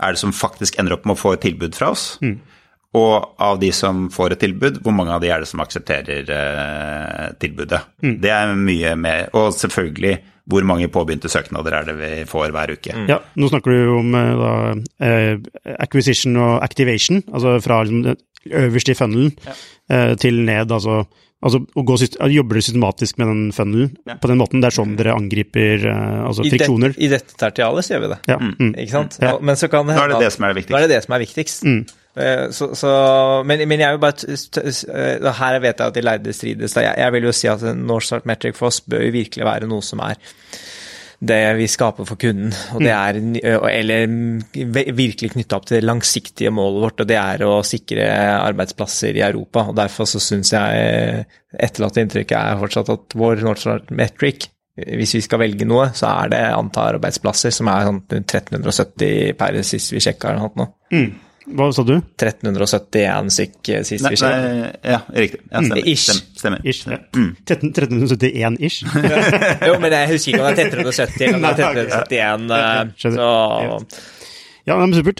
[0.00, 2.16] er det som faktisk ender opp med å få et tilbud fra oss?
[2.24, 2.38] Mm.
[2.98, 6.28] Og av de som får et tilbud, hvor mange av de er det som aksepterer
[6.28, 7.80] eh, tilbudet?
[8.04, 8.18] Mm.
[8.20, 10.18] Det er mye mer Og selvfølgelig,
[10.52, 12.92] hvor mange påbegynte søknader er det vi får hver uke?
[12.92, 13.08] Mm.
[13.08, 14.52] Ja, nå snakker du om eh, da,
[15.08, 18.20] eh, acquisition og activation, altså fra liksom,
[18.60, 19.56] øverst i funnelen ja.
[19.88, 21.04] eh, til ned, altså,
[21.40, 21.96] altså gå,
[22.28, 24.18] Jobber du systematisk med den funnelen ja.
[24.20, 24.60] på den måten?
[24.60, 26.92] Det er sånn dere angriper eh, altså, I friksjoner?
[26.92, 28.22] Det, I dette tertialet så gjør vi det.
[28.34, 28.38] Ja.
[28.42, 28.76] Mm.
[28.76, 29.18] Ikke sant?
[29.40, 30.76] Men så kan det Da er det det som er viktigst.
[30.76, 31.64] Da er det det som er viktigst.
[31.64, 31.82] Mm.
[32.12, 32.90] Så, så,
[33.48, 36.74] men, men, jeg vil bare Her vet jeg at de lærde strides.
[36.76, 39.70] Jeg, jeg vil jo si at North Start Metric for oss bør jo virkelig være
[39.70, 40.20] noe som er
[41.22, 42.52] det vi skaper for kunden.
[42.74, 43.18] Og det er,
[43.70, 48.08] eller virkelig knytta opp til det langsiktige målet vårt, og det er å sikre
[48.40, 49.68] arbeidsplasser i Europa.
[49.70, 55.20] og Derfor så syns jeg etterlatte inntrykket er fortsatt at vår Northstart Metric hvis vi
[55.20, 60.00] skal velge noe, så er det antall arbeidsplasser som er sånn 1370 per sist vi
[60.00, 60.70] sjekka eller noe.
[60.94, 61.10] Mm.
[61.50, 61.96] Hva sa du?
[61.98, 64.70] 1371 stykk sist vi skjedde.
[64.86, 65.40] Ja, riktig.
[65.48, 65.88] Ja, stemmer.
[65.92, 66.18] Ish.
[66.38, 66.64] Stemmer.
[66.68, 66.98] Ish, ja.
[67.16, 67.28] mm.
[67.42, 68.82] 1371 ish?
[69.68, 73.16] jo, men jeg husker ikke om det er 1370 eller om det er 1371.
[73.18, 74.02] så...
[74.62, 75.18] Ja, men Supert.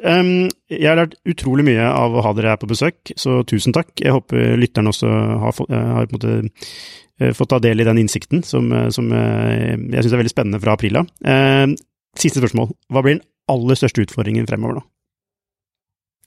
[0.71, 3.91] Jeg har lært utrolig mye av å ha dere her på besøk, så tusen takk.
[3.99, 8.45] Jeg håper lytterne også har, har på en måte fått ta del i den innsikten
[8.47, 11.03] som, som jeg syns er veldig spennende fra Aprila.
[12.19, 12.71] Siste spørsmål.
[12.93, 14.87] Hva blir den aller største utfordringen fremover nå?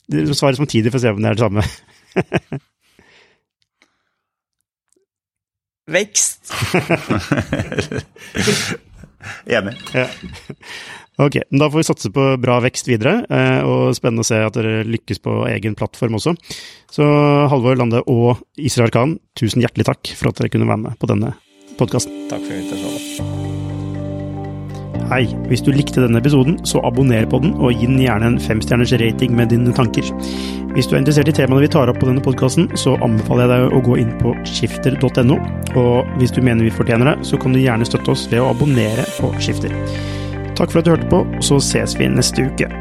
[0.07, 1.64] Svaret samtidig for å se om det er det samme.
[5.86, 6.41] Vekst.
[9.45, 9.76] Enig.
[9.94, 10.07] Ja.
[11.22, 13.14] Ok, da får vi satse på bra vekst videre,
[13.64, 16.32] og spennende å se at dere lykkes på egen plattform også.
[16.91, 17.03] Så
[17.52, 21.10] Halvor Lande og Israel Khan, tusen hjertelig takk for at dere kunne være med på
[21.11, 21.30] denne
[21.80, 22.11] podkasten.
[22.32, 22.85] Takk for invitasjonen.
[25.06, 28.40] Hei, hvis du likte denne episoden, så abonner på den, og gi den gjerne en
[28.41, 30.07] femstjerners rating med dine tanker.
[30.73, 33.52] Hvis du er interessert i temaene vi tar opp på denne podkasten, så anbefaler jeg
[33.53, 35.38] deg å gå inn på skifter.no,
[35.77, 38.49] og hvis du mener vi fortjener det, så kan du gjerne støtte oss ved å
[38.49, 39.77] abonnere på Skifter.
[40.57, 42.72] Takk for at du hørte på, så ses vi neste uke.